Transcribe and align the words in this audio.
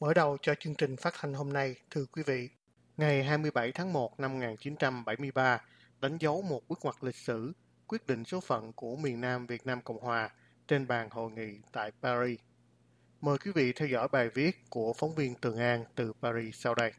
Mở 0.00 0.14
đầu 0.14 0.36
cho 0.42 0.54
chương 0.60 0.74
trình 0.74 0.96
phát 0.96 1.14
thanh 1.20 1.34
hôm 1.34 1.52
nay, 1.52 1.74
thưa 1.90 2.04
quý 2.12 2.22
vị, 2.26 2.48
ngày 2.96 3.24
27 3.24 3.72
tháng 3.72 3.92
1 3.92 4.20
năm 4.20 4.32
1973 4.32 5.62
đánh 6.00 6.18
dấu 6.20 6.42
một 6.42 6.68
bước 6.68 6.78
ngoặt 6.82 6.94
lịch 7.00 7.16
sử, 7.16 7.52
quyết 7.86 8.06
định 8.06 8.24
số 8.24 8.40
phận 8.40 8.72
của 8.72 8.96
miền 8.96 9.20
Nam 9.20 9.46
Việt 9.46 9.66
Nam 9.66 9.80
Cộng 9.84 10.00
Hòa 10.00 10.30
trên 10.68 10.86
bàn 10.86 11.08
hội 11.10 11.30
nghị 11.30 11.58
tại 11.72 11.90
Paris. 12.02 12.38
Mời 13.20 13.38
quý 13.38 13.50
vị 13.54 13.72
theo 13.72 13.88
dõi 13.88 14.08
bài 14.12 14.28
viết 14.34 14.70
của 14.70 14.92
phóng 14.92 15.14
viên 15.14 15.34
Tường 15.34 15.58
An 15.58 15.84
từ 15.94 16.12
Paris 16.22 16.56
sau 16.56 16.74
đây. 16.74 16.92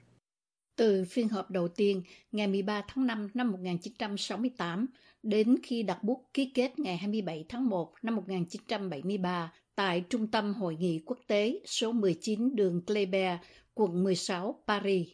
Từ 0.76 1.06
phiên 1.10 1.30
họp 1.30 1.52
đầu 1.52 1.68
tiên 1.68 2.04
ngày 2.32 2.48
13 2.48 2.82
tháng 2.88 3.08
5 3.08 3.28
năm 3.34 3.52
1968 3.52 4.86
đến 5.24 5.56
khi 5.64 5.84
đặt 5.84 6.04
bút 6.04 6.30
ký 6.34 6.52
kết 6.54 6.80
ngày 6.80 6.98
27 6.98 7.46
tháng 7.50 7.70
1 7.70 7.94
năm 8.02 8.16
1973 8.16 9.52
tại 9.78 10.04
Trung 10.10 10.28
tâm 10.28 10.54
Hội 10.54 10.76
nghị 10.80 11.02
Quốc 11.06 11.20
tế 11.28 11.60
số 11.66 11.92
19 11.92 12.56
đường 12.56 12.86
Kléber, 12.86 13.40
quận 13.74 14.04
16, 14.04 14.64
Paris. 14.68 15.08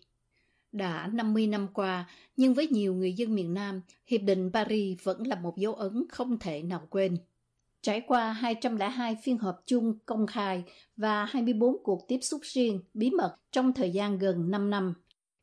Đã 0.72 1.10
50 1.14 1.48
năm 1.48 1.68
qua, 1.74 2.10
nhưng 2.38 2.54
với 2.54 2.68
nhiều 2.68 2.96
người 2.96 3.14
dân 3.14 3.36
miền 3.36 3.54
Nam, 3.54 3.82
Hiệp 4.08 4.22
định 4.22 4.52
Paris 4.54 5.04
vẫn 5.04 5.28
là 5.28 5.36
một 5.36 5.58
dấu 5.58 5.74
ấn 5.74 6.04
không 6.10 6.40
thể 6.40 6.62
nào 6.62 6.88
quên. 6.90 7.18
Trải 7.82 8.02
qua 8.02 8.32
202 8.32 9.16
phiên 9.24 9.38
họp 9.38 9.56
chung 9.66 10.00
công 10.06 10.28
khai 10.28 10.64
và 10.98 11.26
24 11.26 11.84
cuộc 11.84 12.08
tiếp 12.08 12.20
xúc 12.22 12.42
riêng 12.44 12.80
bí 12.94 13.10
mật 13.10 13.36
trong 13.52 13.74
thời 13.74 13.92
gian 13.92 14.18
gần 14.18 14.52
5 14.52 14.70
năm, 14.70 14.94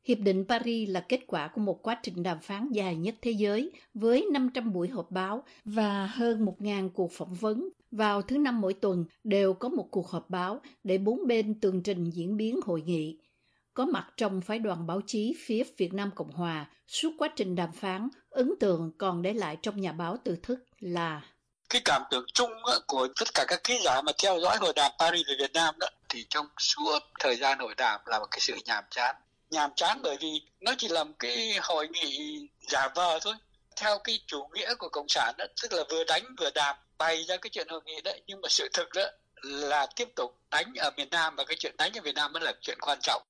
Hiệp 0.04 0.18
định 0.18 0.44
Paris 0.48 0.90
là 0.90 1.00
kết 1.00 1.20
quả 1.26 1.48
của 1.48 1.60
một 1.60 1.82
quá 1.82 1.98
trình 2.02 2.22
đàm 2.22 2.40
phán 2.40 2.68
dài 2.72 2.96
nhất 2.96 3.14
thế 3.22 3.30
giới 3.30 3.70
với 3.94 4.26
500 4.32 4.72
buổi 4.72 4.88
họp 4.88 5.10
báo 5.10 5.44
và 5.64 6.06
hơn 6.06 6.44
1.000 6.44 6.90
cuộc 6.94 7.12
phỏng 7.12 7.34
vấn. 7.34 7.68
Vào 7.90 8.22
thứ 8.22 8.38
năm 8.38 8.60
mỗi 8.60 8.74
tuần 8.74 9.04
đều 9.24 9.54
có 9.54 9.68
một 9.68 9.88
cuộc 9.90 10.08
họp 10.10 10.30
báo 10.30 10.60
để 10.84 10.98
bốn 10.98 11.26
bên 11.26 11.60
tường 11.60 11.82
trình 11.82 12.10
diễn 12.10 12.36
biến 12.36 12.60
hội 12.64 12.82
nghị. 12.82 13.18
Có 13.74 13.86
mặt 13.86 14.06
trong 14.16 14.40
phái 14.40 14.58
đoàn 14.58 14.86
báo 14.86 15.00
chí 15.06 15.36
phía 15.46 15.64
Việt 15.76 15.94
Nam 15.94 16.10
Cộng 16.14 16.30
Hòa 16.30 16.70
suốt 16.86 17.10
quá 17.18 17.28
trình 17.36 17.54
đàm 17.54 17.72
phán, 17.72 18.08
ấn 18.30 18.50
tượng 18.60 18.92
còn 18.98 19.22
để 19.22 19.32
lại 19.32 19.56
trong 19.62 19.80
nhà 19.80 19.92
báo 19.92 20.16
từ 20.24 20.36
thức 20.42 20.64
là 20.78 21.22
cái 21.70 21.82
cảm 21.84 22.02
tưởng 22.10 22.24
chung 22.34 22.50
của 22.86 23.08
tất 23.20 23.28
cả 23.34 23.44
các 23.48 23.64
ký 23.64 23.80
giả 23.84 24.02
mà 24.02 24.12
theo 24.22 24.40
dõi 24.40 24.56
hội 24.60 24.72
đàm 24.76 24.92
Paris 24.98 25.26
về 25.28 25.34
Việt 25.38 25.52
Nam 25.52 25.74
đó 25.78 25.86
thì 26.08 26.26
trong 26.30 26.46
suốt 26.58 26.98
thời 27.20 27.36
gian 27.36 27.58
hội 27.58 27.74
đàm 27.74 28.00
là 28.06 28.18
một 28.18 28.26
cái 28.30 28.40
sự 28.40 28.54
nhàm 28.64 28.84
chán 28.90 29.16
nhàm 29.50 29.70
chán 29.76 30.00
bởi 30.02 30.16
vì 30.20 30.42
nó 30.60 30.74
chỉ 30.78 30.88
làm 30.88 31.14
cái 31.14 31.58
hội 31.62 31.88
nghị 31.88 32.38
giả 32.68 32.88
vờ 32.94 33.18
thôi. 33.22 33.34
Theo 33.76 33.98
cái 33.98 34.20
chủ 34.26 34.48
nghĩa 34.54 34.74
của 34.74 34.88
cộng 34.88 35.08
sản 35.08 35.34
đó, 35.38 35.44
tức 35.62 35.72
là 35.72 35.84
vừa 35.90 36.04
đánh 36.04 36.24
vừa 36.38 36.50
đàm, 36.50 36.76
bày 36.98 37.24
ra 37.24 37.36
cái 37.36 37.50
chuyện 37.50 37.68
hội 37.68 37.80
nghị 37.84 38.00
đấy, 38.00 38.22
nhưng 38.26 38.40
mà 38.40 38.48
sự 38.48 38.68
thực 38.72 38.88
đó 38.94 39.04
là 39.42 39.86
tiếp 39.96 40.08
tục 40.16 40.38
đánh 40.50 40.74
ở 40.74 40.90
miền 40.96 41.08
Nam 41.10 41.36
và 41.36 41.44
cái 41.44 41.56
chuyện 41.60 41.76
đánh 41.76 41.92
ở 41.98 42.00
Việt 42.00 42.14
Nam 42.14 42.32
mới 42.32 42.42
là 42.42 42.52
chuyện 42.62 42.78
quan 42.80 42.98
trọng. 43.02 43.22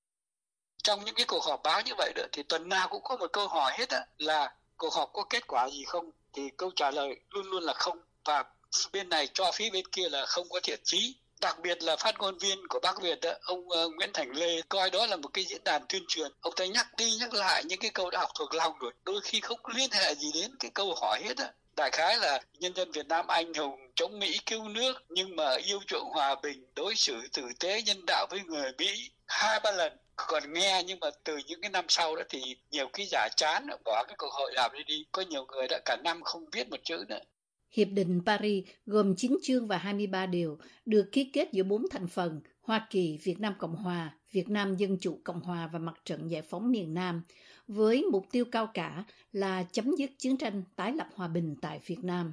Trong 0.82 1.04
những 1.04 1.14
cái 1.14 1.26
cuộc 1.26 1.44
họp 1.44 1.62
báo 1.62 1.82
như 1.82 1.92
vậy 1.98 2.12
đó, 2.16 2.22
thì 2.32 2.42
tuần 2.42 2.68
nào 2.68 2.88
cũng 2.88 3.02
có 3.02 3.16
một 3.16 3.32
câu 3.32 3.48
hỏi 3.48 3.72
hết 3.78 3.90
á, 3.90 4.06
là 4.18 4.54
cuộc 4.76 4.94
họp 4.94 5.10
có 5.12 5.24
kết 5.30 5.46
quả 5.46 5.68
gì 5.68 5.84
không? 5.84 6.10
Thì 6.32 6.42
câu 6.56 6.70
trả 6.76 6.90
lời 6.90 7.20
luôn 7.30 7.46
luôn 7.46 7.62
là 7.62 7.72
không. 7.72 8.02
Và 8.24 8.44
bên 8.92 9.08
này 9.08 9.28
cho 9.34 9.52
phía 9.52 9.70
bên 9.70 9.88
kia 9.88 10.08
là 10.08 10.26
không 10.26 10.48
có 10.48 10.60
thiện 10.62 10.80
chí 10.84 11.14
đặc 11.40 11.56
biệt 11.62 11.82
là 11.82 11.96
phát 11.96 12.18
ngôn 12.18 12.38
viên 12.38 12.68
của 12.68 12.80
bác 12.80 13.02
Việt 13.02 13.20
đó, 13.20 13.32
ông 13.42 13.68
uh, 13.68 13.94
Nguyễn 13.94 14.10
Thành 14.14 14.30
Lê 14.30 14.62
coi 14.68 14.90
đó 14.90 15.06
là 15.06 15.16
một 15.16 15.28
cái 15.28 15.44
diễn 15.44 15.64
đàn 15.64 15.82
tuyên 15.88 16.04
truyền. 16.08 16.32
Ông 16.40 16.54
ta 16.56 16.64
nhắc 16.66 16.86
đi 16.96 17.10
nhắc 17.20 17.34
lại 17.34 17.64
những 17.64 17.78
cái 17.78 17.90
câu 17.90 18.10
đã 18.10 18.18
học 18.18 18.30
thuộc 18.38 18.54
lòng 18.54 18.78
rồi 18.78 18.92
đôi 19.04 19.20
khi 19.24 19.40
không 19.40 19.60
liên 19.74 19.90
hệ 19.92 20.14
gì 20.14 20.30
đến 20.34 20.50
cái 20.60 20.70
câu 20.74 20.94
hỏi 21.00 21.20
hết 21.24 21.36
á. 21.36 21.52
Đại 21.76 21.90
khái 21.90 22.18
là 22.18 22.40
nhân 22.58 22.74
dân 22.74 22.92
Việt 22.92 23.06
Nam 23.06 23.26
anh 23.26 23.54
hùng 23.54 23.80
chống 23.94 24.18
Mỹ 24.18 24.40
cứu 24.46 24.68
nước 24.68 25.02
nhưng 25.08 25.36
mà 25.36 25.54
yêu 25.54 25.80
chuộng 25.86 26.10
hòa 26.10 26.34
bình 26.42 26.66
đối 26.74 26.94
xử 26.94 27.20
tử 27.32 27.42
tế 27.60 27.82
nhân 27.82 28.06
đạo 28.06 28.26
với 28.30 28.40
người 28.40 28.72
Mỹ 28.78 29.10
hai 29.26 29.60
ba 29.60 29.70
lần. 29.70 29.92
Còn 30.16 30.52
nghe 30.52 30.82
nhưng 30.86 31.00
mà 31.00 31.10
từ 31.24 31.38
những 31.46 31.60
cái 31.60 31.70
năm 31.70 31.84
sau 31.88 32.16
đó 32.16 32.22
thì 32.28 32.56
nhiều 32.70 32.88
cái 32.92 33.06
giả 33.10 33.28
chán 33.36 33.66
bỏ 33.84 34.04
cái 34.08 34.14
cuộc 34.18 34.32
hội 34.32 34.52
làm 34.54 34.72
đi 34.72 34.84
đi. 34.84 35.04
Có 35.12 35.22
nhiều 35.22 35.46
người 35.46 35.68
đã 35.68 35.78
cả 35.84 35.96
năm 36.04 36.22
không 36.22 36.50
biết 36.50 36.68
một 36.70 36.80
chữ 36.84 37.04
nữa. 37.08 37.20
Hiệp 37.70 37.88
định 37.90 38.20
Paris 38.26 38.64
gồm 38.86 39.14
9 39.16 39.38
chương 39.42 39.66
và 39.66 39.78
23 39.78 40.26
điều 40.26 40.58
được 40.84 41.12
ký 41.12 41.24
kết 41.24 41.48
giữa 41.52 41.62
bốn 41.62 41.86
thành 41.90 42.06
phần 42.06 42.40
Hoa 42.62 42.86
Kỳ, 42.90 43.18
Việt 43.22 43.40
Nam 43.40 43.54
Cộng 43.58 43.76
Hòa, 43.76 44.16
Việt 44.32 44.48
Nam 44.48 44.76
Dân 44.76 44.96
Chủ 45.00 45.20
Cộng 45.24 45.40
Hòa 45.40 45.70
và 45.72 45.78
Mặt 45.78 45.94
trận 46.04 46.30
Giải 46.30 46.42
phóng 46.42 46.70
miền 46.70 46.94
Nam, 46.94 47.22
với 47.68 48.04
mục 48.12 48.26
tiêu 48.30 48.44
cao 48.44 48.66
cả 48.74 49.04
là 49.32 49.62
chấm 49.62 49.94
dứt 49.98 50.10
chiến 50.18 50.36
tranh 50.36 50.62
tái 50.76 50.92
lập 50.92 51.08
hòa 51.14 51.28
bình 51.28 51.56
tại 51.62 51.80
Việt 51.86 52.04
Nam. 52.04 52.32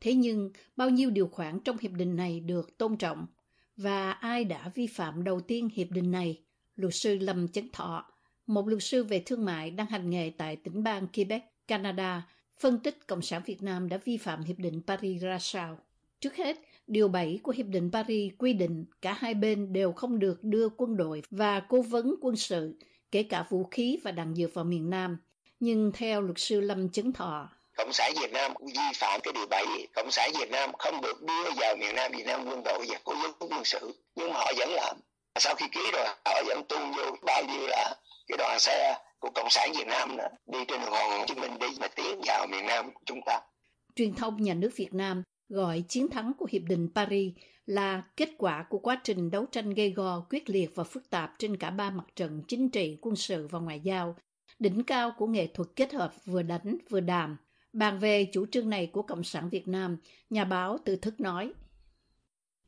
Thế 0.00 0.14
nhưng, 0.14 0.50
bao 0.76 0.90
nhiêu 0.90 1.10
điều 1.10 1.28
khoản 1.28 1.60
trong 1.60 1.78
hiệp 1.78 1.92
định 1.92 2.16
này 2.16 2.40
được 2.40 2.78
tôn 2.78 2.96
trọng? 2.96 3.26
Và 3.76 4.10
ai 4.10 4.44
đã 4.44 4.70
vi 4.74 4.86
phạm 4.86 5.24
đầu 5.24 5.40
tiên 5.40 5.68
hiệp 5.74 5.90
định 5.90 6.10
này? 6.10 6.42
Luật 6.76 6.94
sư 6.94 7.18
Lâm 7.18 7.48
Chấn 7.48 7.68
Thọ, 7.72 8.10
một 8.46 8.68
luật 8.68 8.82
sư 8.82 9.04
về 9.04 9.22
thương 9.26 9.44
mại 9.44 9.70
đang 9.70 9.86
hành 9.86 10.10
nghề 10.10 10.30
tại 10.30 10.56
tỉnh 10.56 10.82
bang 10.82 11.06
Quebec, 11.06 11.42
Canada, 11.68 12.28
phân 12.58 12.78
tích 12.78 13.06
Cộng 13.06 13.22
sản 13.22 13.42
Việt 13.46 13.62
Nam 13.62 13.88
đã 13.88 13.96
vi 14.04 14.16
phạm 14.16 14.42
Hiệp 14.42 14.58
định 14.58 14.82
Paris 14.86 15.22
ra 15.22 15.38
sao. 15.40 15.78
Trước 16.20 16.36
hết, 16.36 16.56
Điều 16.86 17.08
7 17.08 17.40
của 17.42 17.52
Hiệp 17.52 17.66
định 17.66 17.90
Paris 17.92 18.32
quy 18.38 18.52
định 18.52 18.84
cả 19.02 19.12
hai 19.12 19.34
bên 19.34 19.72
đều 19.72 19.92
không 19.92 20.18
được 20.18 20.44
đưa 20.44 20.68
quân 20.68 20.96
đội 20.96 21.22
và 21.30 21.60
cố 21.60 21.82
vấn 21.82 22.14
quân 22.20 22.36
sự, 22.36 22.78
kể 23.10 23.22
cả 23.22 23.46
vũ 23.48 23.64
khí 23.64 23.98
và 24.04 24.10
đạn 24.10 24.34
dược 24.34 24.54
vào 24.54 24.64
miền 24.64 24.90
Nam. 24.90 25.18
Nhưng 25.60 25.92
theo 25.94 26.20
luật 26.20 26.38
sư 26.38 26.60
Lâm 26.60 26.88
Chấn 26.88 27.12
Thọ, 27.12 27.48
Cộng 27.76 27.92
sản 27.92 28.12
Việt 28.20 28.32
Nam 28.32 28.52
vi 28.60 28.92
phạm 28.94 29.20
cái 29.22 29.32
điều 29.32 29.46
7, 29.50 29.64
Cộng 29.94 30.10
sản 30.10 30.30
Việt 30.40 30.50
Nam 30.50 30.70
không 30.78 31.00
được 31.02 31.22
đưa 31.22 31.50
vào 31.56 31.76
miền 31.76 31.94
Nam 31.94 32.12
Việt 32.16 32.26
Nam 32.26 32.44
quân 32.48 32.62
đội 32.64 32.86
và 32.88 32.98
cố 33.04 33.14
vấn 33.14 33.50
quân 33.50 33.64
sự, 33.64 33.94
nhưng 34.14 34.32
mà 34.32 34.38
họ 34.38 34.52
vẫn 34.58 34.68
làm. 34.70 34.96
Sau 35.38 35.54
khi 35.54 35.66
ký 35.72 35.80
rồi, 35.92 36.06
họ 36.24 36.42
vẫn 36.46 36.64
tung 36.68 36.92
vô 36.96 37.16
bao 37.26 37.44
nhiêu 37.44 37.66
là 37.66 37.94
cái 38.26 38.38
đoàn 38.38 38.58
xe 38.60 38.98
của 39.18 39.30
cộng 39.34 39.50
sản 39.50 39.72
Việt 39.78 39.86
Nam 39.86 40.16
nữa, 40.16 40.28
đi 40.52 40.58
trên 40.68 40.80
đường 40.80 40.90
Hồ 40.90 41.24
Chí 41.26 41.34
Minh 41.34 41.58
đi 41.60 41.66
mà 41.80 41.88
tiến 41.88 42.20
vào 42.26 42.46
miền 42.46 42.66
Nam 42.66 42.90
của 42.94 43.00
chúng 43.06 43.20
ta. 43.26 43.40
Truyền 43.96 44.14
thông 44.14 44.42
nhà 44.42 44.54
nước 44.54 44.70
Việt 44.76 44.94
Nam 44.94 45.22
gọi 45.48 45.84
chiến 45.88 46.08
thắng 46.08 46.32
của 46.38 46.46
Hiệp 46.50 46.62
định 46.62 46.88
Paris 46.94 47.32
là 47.66 48.02
kết 48.16 48.28
quả 48.38 48.66
của 48.70 48.78
quá 48.78 49.00
trình 49.04 49.30
đấu 49.30 49.46
tranh 49.52 49.74
gây 49.74 49.90
go, 49.90 50.26
quyết 50.30 50.50
liệt 50.50 50.70
và 50.74 50.84
phức 50.84 51.10
tạp 51.10 51.32
trên 51.38 51.56
cả 51.56 51.70
ba 51.70 51.90
mặt 51.90 52.04
trận 52.16 52.42
chính 52.48 52.70
trị, 52.70 52.98
quân 53.02 53.16
sự 53.16 53.48
và 53.50 53.58
ngoại 53.58 53.80
giao, 53.80 54.16
đỉnh 54.58 54.84
cao 54.84 55.12
của 55.18 55.26
nghệ 55.26 55.46
thuật 55.46 55.68
kết 55.76 55.92
hợp 55.92 56.12
vừa 56.24 56.42
đánh 56.42 56.76
vừa 56.90 57.00
đàm. 57.00 57.36
Bàn 57.72 57.98
về 57.98 58.28
chủ 58.32 58.46
trương 58.46 58.70
này 58.70 58.90
của 58.92 59.02
Cộng 59.02 59.24
sản 59.24 59.48
Việt 59.48 59.68
Nam, 59.68 59.96
nhà 60.30 60.44
báo 60.44 60.78
Từ 60.84 60.96
Thức 60.96 61.20
nói– 61.20 61.52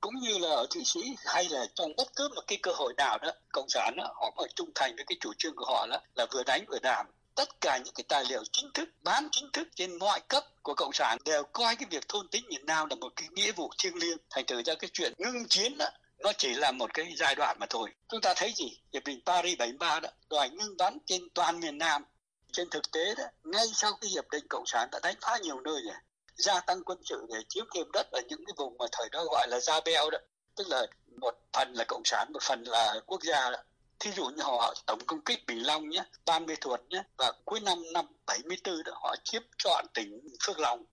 cũng 0.01 0.15
như 0.21 0.39
là 0.39 0.49
ở 0.49 0.67
thụy 0.71 0.83
sĩ 0.85 1.01
hay 1.27 1.49
là 1.49 1.67
trong 1.75 1.93
bất 1.97 2.17
cứ 2.17 2.29
một 2.35 2.43
cái 2.47 2.59
cơ 2.63 2.73
hội 2.73 2.95
nào 2.97 3.19
đó 3.19 3.31
cộng 3.53 3.69
sản 3.69 3.95
đó, 3.97 4.15
họ 4.15 4.33
phải 4.37 4.49
trung 4.57 4.71
thành 4.75 4.97
với 4.97 5.05
cái 5.09 5.17
chủ 5.21 5.33
trương 5.39 5.57
của 5.57 5.65
họ 5.65 5.87
đó 5.91 5.99
là 6.15 6.27
vừa 6.33 6.43
đánh 6.43 6.65
vừa 6.69 6.79
đàm 6.83 7.07
tất 7.39 7.61
cả 7.61 7.79
những 7.85 7.95
cái 7.95 8.05
tài 8.09 8.25
liệu 8.25 8.45
chính 8.53 8.71
thức 8.75 8.89
bán 9.03 9.29
chính 9.33 9.51
thức 9.53 9.69
trên 9.75 9.99
mọi 9.99 10.21
cấp 10.29 10.45
của 10.63 10.75
cộng 10.75 10.93
sản 10.93 11.19
đều 11.25 11.43
coi 11.45 11.77
cái 11.77 11.87
việc 11.91 12.09
thôn 12.09 12.29
tính 12.29 12.45
miền 12.49 12.67
nam 12.67 12.89
là 12.89 12.97
một 12.97 13.13
cái 13.17 13.29
nghĩa 13.31 13.53
vụ 13.53 13.71
thiêng 13.79 13.97
liêng. 13.97 14.19
Thành 14.31 14.47
thử 14.47 14.63
ra 14.63 14.75
cái 14.75 14.91
chuyện 14.93 15.13
ngưng 15.19 15.49
chiến 15.49 15.79
đó 15.79 15.87
nó 16.19 16.33
chỉ 16.39 16.55
là 16.55 16.73
một 16.73 16.95
cái 16.95 17.15
giai 17.17 17.35
đoạn 17.35 17.57
mà 17.61 17.67
thôi. 17.71 17.91
Chúng 18.09 18.21
ta 18.21 18.35
thấy 18.37 18.53
gì? 18.57 18.81
Hiệp 18.93 19.05
định 19.05 19.21
paris 19.27 19.59
73 19.59 20.01
đó 20.01 20.09
đòi 20.31 20.51
ngưng 20.51 20.77
bắn 20.77 20.99
trên 21.07 21.29
toàn 21.35 21.61
miền 21.61 21.79
nam. 21.79 22.05
Trên 22.53 22.71
thực 22.71 22.91
tế 22.93 23.15
đó 23.15 23.25
ngay 23.45 23.67
sau 23.75 23.93
cái 24.01 24.11
hiệp 24.11 24.31
định 24.31 24.47
cộng 24.51 24.67
sản 24.67 24.89
đã 24.93 24.99
đánh 25.03 25.17
phá 25.21 25.39
nhiều 25.43 25.61
nơi 25.61 25.83
rồi 25.85 25.95
gia 26.39 26.61
tăng 26.61 26.85
quân 26.85 26.99
sự 27.05 27.27
để 27.29 27.39
chiếm 27.49 27.65
thêm 27.75 27.87
đất 27.93 28.11
ở 28.11 28.21
những 28.29 28.45
cái 28.47 28.55
vùng 28.57 28.77
mà 28.79 28.85
thời 28.93 29.09
đó 29.13 29.25
gọi 29.25 29.49
là 29.49 29.61
Gia 29.61 29.81
Beo 29.81 30.11
đó 30.11 30.19
tức 30.57 30.69
là 30.69 30.87
một 31.21 31.35
phần 31.53 31.73
là 31.73 31.85
cộng 31.89 32.05
sản 32.05 32.33
một 32.33 32.43
phần 32.43 32.63
là 32.63 33.01
quốc 33.07 33.23
gia 33.23 33.51
đó 33.51 33.59
thí 34.01 34.11
dụ 34.17 34.25
như 34.25 34.43
họ 34.43 34.75
tổng 34.87 34.99
công 35.07 35.21
kích 35.21 35.39
Bình 35.47 35.67
Long 35.67 35.89
nhé, 35.89 36.05
Ban 36.27 36.47
Mê 36.47 36.55
Thuột 36.61 36.81
nhé 36.91 37.03
và 37.17 37.33
cuối 37.45 37.61
năm 37.61 37.79
năm 37.95 38.05
74 38.27 38.83
đó 38.85 38.93
họ 38.95 39.15
chiếm 39.25 39.43
trọn 39.59 39.85
tỉnh 39.95 40.21
Phước 40.47 40.59
Long. 40.59 40.85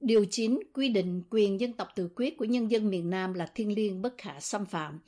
Điều 0.00 0.24
9 0.30 0.58
quy 0.72 0.88
định 0.88 1.22
quyền 1.30 1.60
dân 1.60 1.72
tộc 1.72 1.88
tự 1.94 2.08
quyết 2.16 2.38
của 2.38 2.44
nhân 2.44 2.70
dân 2.70 2.90
miền 2.90 3.10
Nam 3.10 3.34
là 3.34 3.46
thiên 3.54 3.74
liêng 3.74 4.02
bất 4.02 4.14
khả 4.18 4.40
xâm 4.40 4.66
phạm. 4.66 5.00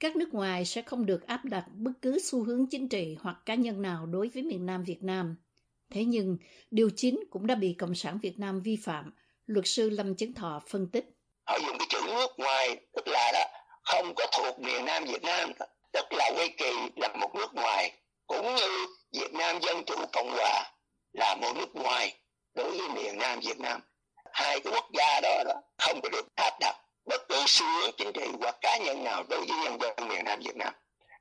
Các 0.00 0.16
nước 0.16 0.34
ngoài 0.34 0.64
sẽ 0.64 0.82
không 0.82 1.06
được 1.06 1.26
áp 1.26 1.44
đặt 1.44 1.64
bất 1.74 1.92
cứ 2.02 2.18
xu 2.18 2.44
hướng 2.44 2.66
chính 2.66 2.88
trị 2.88 3.16
hoặc 3.20 3.36
cá 3.46 3.54
nhân 3.54 3.82
nào 3.82 4.06
đối 4.06 4.28
với 4.28 4.42
miền 4.42 4.66
Nam 4.66 4.84
Việt 4.84 5.02
Nam. 5.02 5.36
Thế 5.90 6.04
nhưng, 6.04 6.36
điều 6.70 6.90
9 6.96 7.20
cũng 7.30 7.46
đã 7.46 7.54
bị 7.54 7.74
Cộng 7.78 7.94
sản 7.94 8.18
Việt 8.22 8.38
Nam 8.38 8.62
vi 8.62 8.78
phạm, 8.84 9.12
luật 9.46 9.66
sư 9.66 9.90
Lâm 9.90 10.16
Chấn 10.16 10.34
Thọ 10.34 10.62
phân 10.68 10.90
tích. 10.92 11.04
Họ 11.46 11.58
dùng 11.66 11.78
cái 11.78 11.86
chữ 11.90 12.00
nước 12.06 12.30
ngoài, 12.38 12.76
tức 12.92 13.08
là 13.08 13.30
đó, 13.34 13.44
không 13.84 14.14
có 14.14 14.26
thuộc 14.32 14.60
miền 14.60 14.84
Nam 14.84 15.04
Việt 15.04 15.22
Nam, 15.22 15.52
tức 15.92 16.04
là 16.10 16.30
Hoa 16.34 16.46
Kỳ 16.58 16.72
là 16.96 17.08
một 17.08 17.34
nước 17.34 17.54
ngoài, 17.54 17.92
cũng 18.26 18.54
như 18.54 18.86
Việt 19.12 19.32
Nam 19.32 19.58
Dân 19.62 19.84
Chủ 19.86 19.94
Cộng 20.12 20.30
Hòa 20.30 20.72
là 21.12 21.34
một 21.34 21.52
nước 21.56 21.74
ngoài 21.74 22.14
đối 22.54 22.78
với 22.78 22.88
miền 22.88 23.18
Nam 23.18 23.40
Việt 23.40 23.60
Nam. 23.60 23.80
Hai 24.32 24.60
cái 24.60 24.72
quốc 24.72 24.90
gia 24.98 25.20
đó, 25.20 25.42
đó 25.44 25.54
không 25.78 26.00
có 26.02 26.08
được 26.08 26.26
áp 26.36 26.52
đặt 26.60 26.76
bất 27.06 27.28
cứ 27.28 27.42
xu 27.46 27.66
hướng 27.66 27.90
chính 27.98 28.12
trị 28.12 28.26
hoặc 28.40 28.56
cá 28.60 28.78
nhân 28.78 29.04
nào 29.04 29.24
đối 29.28 29.38
với 29.38 29.56
nhân 29.64 29.78
dân 29.80 30.08
miền 30.08 30.24
Nam 30.24 30.40
Việt 30.44 30.56
Nam. 30.56 30.74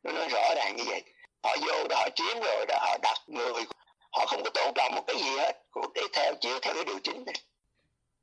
Nó 0.04 0.12
nói 0.12 0.28
rõ 0.30 0.56
ràng 0.56 0.76
như 0.76 0.84
vậy. 0.88 1.04
Họ 1.44 1.56
vô 1.62 1.88
đó 1.90 1.96
họ 1.96 2.10
chiếm 2.16 2.40
rồi 2.42 2.66
đó 2.68 2.78
họ 2.82 2.98
đặt 3.02 3.18
người 3.28 3.64
họ 4.12 4.26
không 4.26 4.44
có 4.44 4.50
tôn 4.50 4.74
trọng 4.76 4.96
một 4.96 5.04
cái 5.08 5.16
gì 5.16 5.30
hết 5.38 5.54
cũng 5.72 5.92
để 5.96 6.02
theo 6.14 6.34
chiếu 6.42 6.60
theo 6.62 6.74
cái 6.74 6.84
điều 6.86 7.00
chính 7.04 7.26
này 7.26 7.36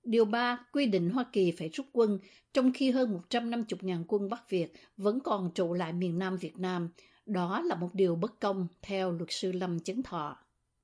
Điều 0.07 0.25
3 0.25 0.59
quy 0.73 0.87
định 0.87 1.11
Hoa 1.11 1.25
Kỳ 1.33 1.53
phải 1.59 1.69
rút 1.69 1.87
quân, 1.93 2.19
trong 2.53 2.73
khi 2.75 2.91
hơn 2.91 3.21
150.000 3.31 4.05
quân 4.09 4.31
Bắc 4.31 4.51
Việt 4.51 4.69
vẫn 4.97 5.21
còn 5.21 5.51
trụ 5.55 5.75
lại 5.75 5.93
miền 5.93 6.19
Nam 6.19 6.37
Việt 6.37 6.53
Nam. 6.57 6.89
Đó 7.27 7.63
là 7.65 7.75
một 7.75 7.89
điều 7.93 8.15
bất 8.15 8.41
công, 8.41 8.69
theo 8.83 9.11
luật 9.11 9.29
sư 9.31 9.53
Lâm 9.53 9.81
Chấn 9.81 10.03
Thọ. 10.03 10.37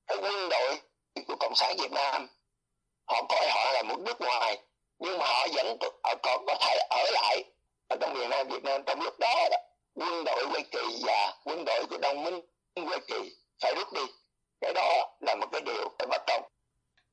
Cái 0.06 0.18
quân 0.22 0.48
đội 0.50 0.80
của 1.26 1.36
Cộng 1.40 1.54
sản 1.54 1.76
Việt 1.78 1.92
Nam, 1.92 2.26
họ 3.04 3.26
coi 3.28 3.48
họ 3.50 3.72
là 3.72 3.82
một 3.82 4.00
nước 4.00 4.20
ngoài, 4.20 4.62
nhưng 4.98 5.18
mà 5.18 5.26
họ 5.26 5.46
vẫn 5.54 5.76
họ 6.04 6.14
còn 6.22 6.46
có 6.46 6.54
thể 6.60 6.76
ở 6.90 7.04
lại 7.12 7.44
ở 7.88 7.96
trong 8.00 8.14
miền 8.14 8.30
Nam 8.30 8.48
Việt 8.48 8.64
Nam 8.64 8.82
trong 8.86 9.00
lúc 9.00 9.18
đó, 9.18 9.48
đó 9.50 9.56
quân 9.94 10.24
đội 10.24 10.46
Hoa 10.46 10.60
Kỳ 10.70 11.02
và 11.02 11.32
quân 11.44 11.64
đội 11.64 11.86
của 11.90 11.98
đồng 11.98 12.24
minh 12.24 12.40
Hoa 12.76 12.98
Kỳ 13.08 13.36
phải 13.62 13.74
rút 13.74 13.92
đi 13.92 14.02
cái 14.62 14.72
đó 14.74 15.16
là 15.20 15.34
một 15.34 15.46
cái 15.52 15.60
điều 15.66 15.88
phải 15.98 16.06
bất 16.10 16.22
công 16.26 16.42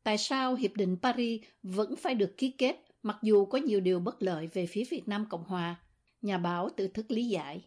tại 0.04 0.18
sao 0.18 0.56
hiệp 0.56 0.72
định 0.74 0.98
Paris 1.02 1.42
vẫn 1.64 1.96
phải 1.96 2.16
được 2.16 2.34
ký 2.38 2.54
kết 2.58 2.76
mặc 3.04 3.16
dù 3.22 3.46
có 3.46 3.58
nhiều 3.58 3.80
điều 3.80 4.00
bất 4.00 4.16
lợi 4.20 4.48
về 4.54 4.68
phía 4.72 4.84
Việt 4.92 5.08
Nam 5.08 5.26
Cộng 5.30 5.44
Hòa? 5.44 5.76
Nhà 6.22 6.38
báo 6.38 6.70
tự 6.78 6.88
thức 6.88 7.06
lý 7.10 7.26
giải. 7.26 7.62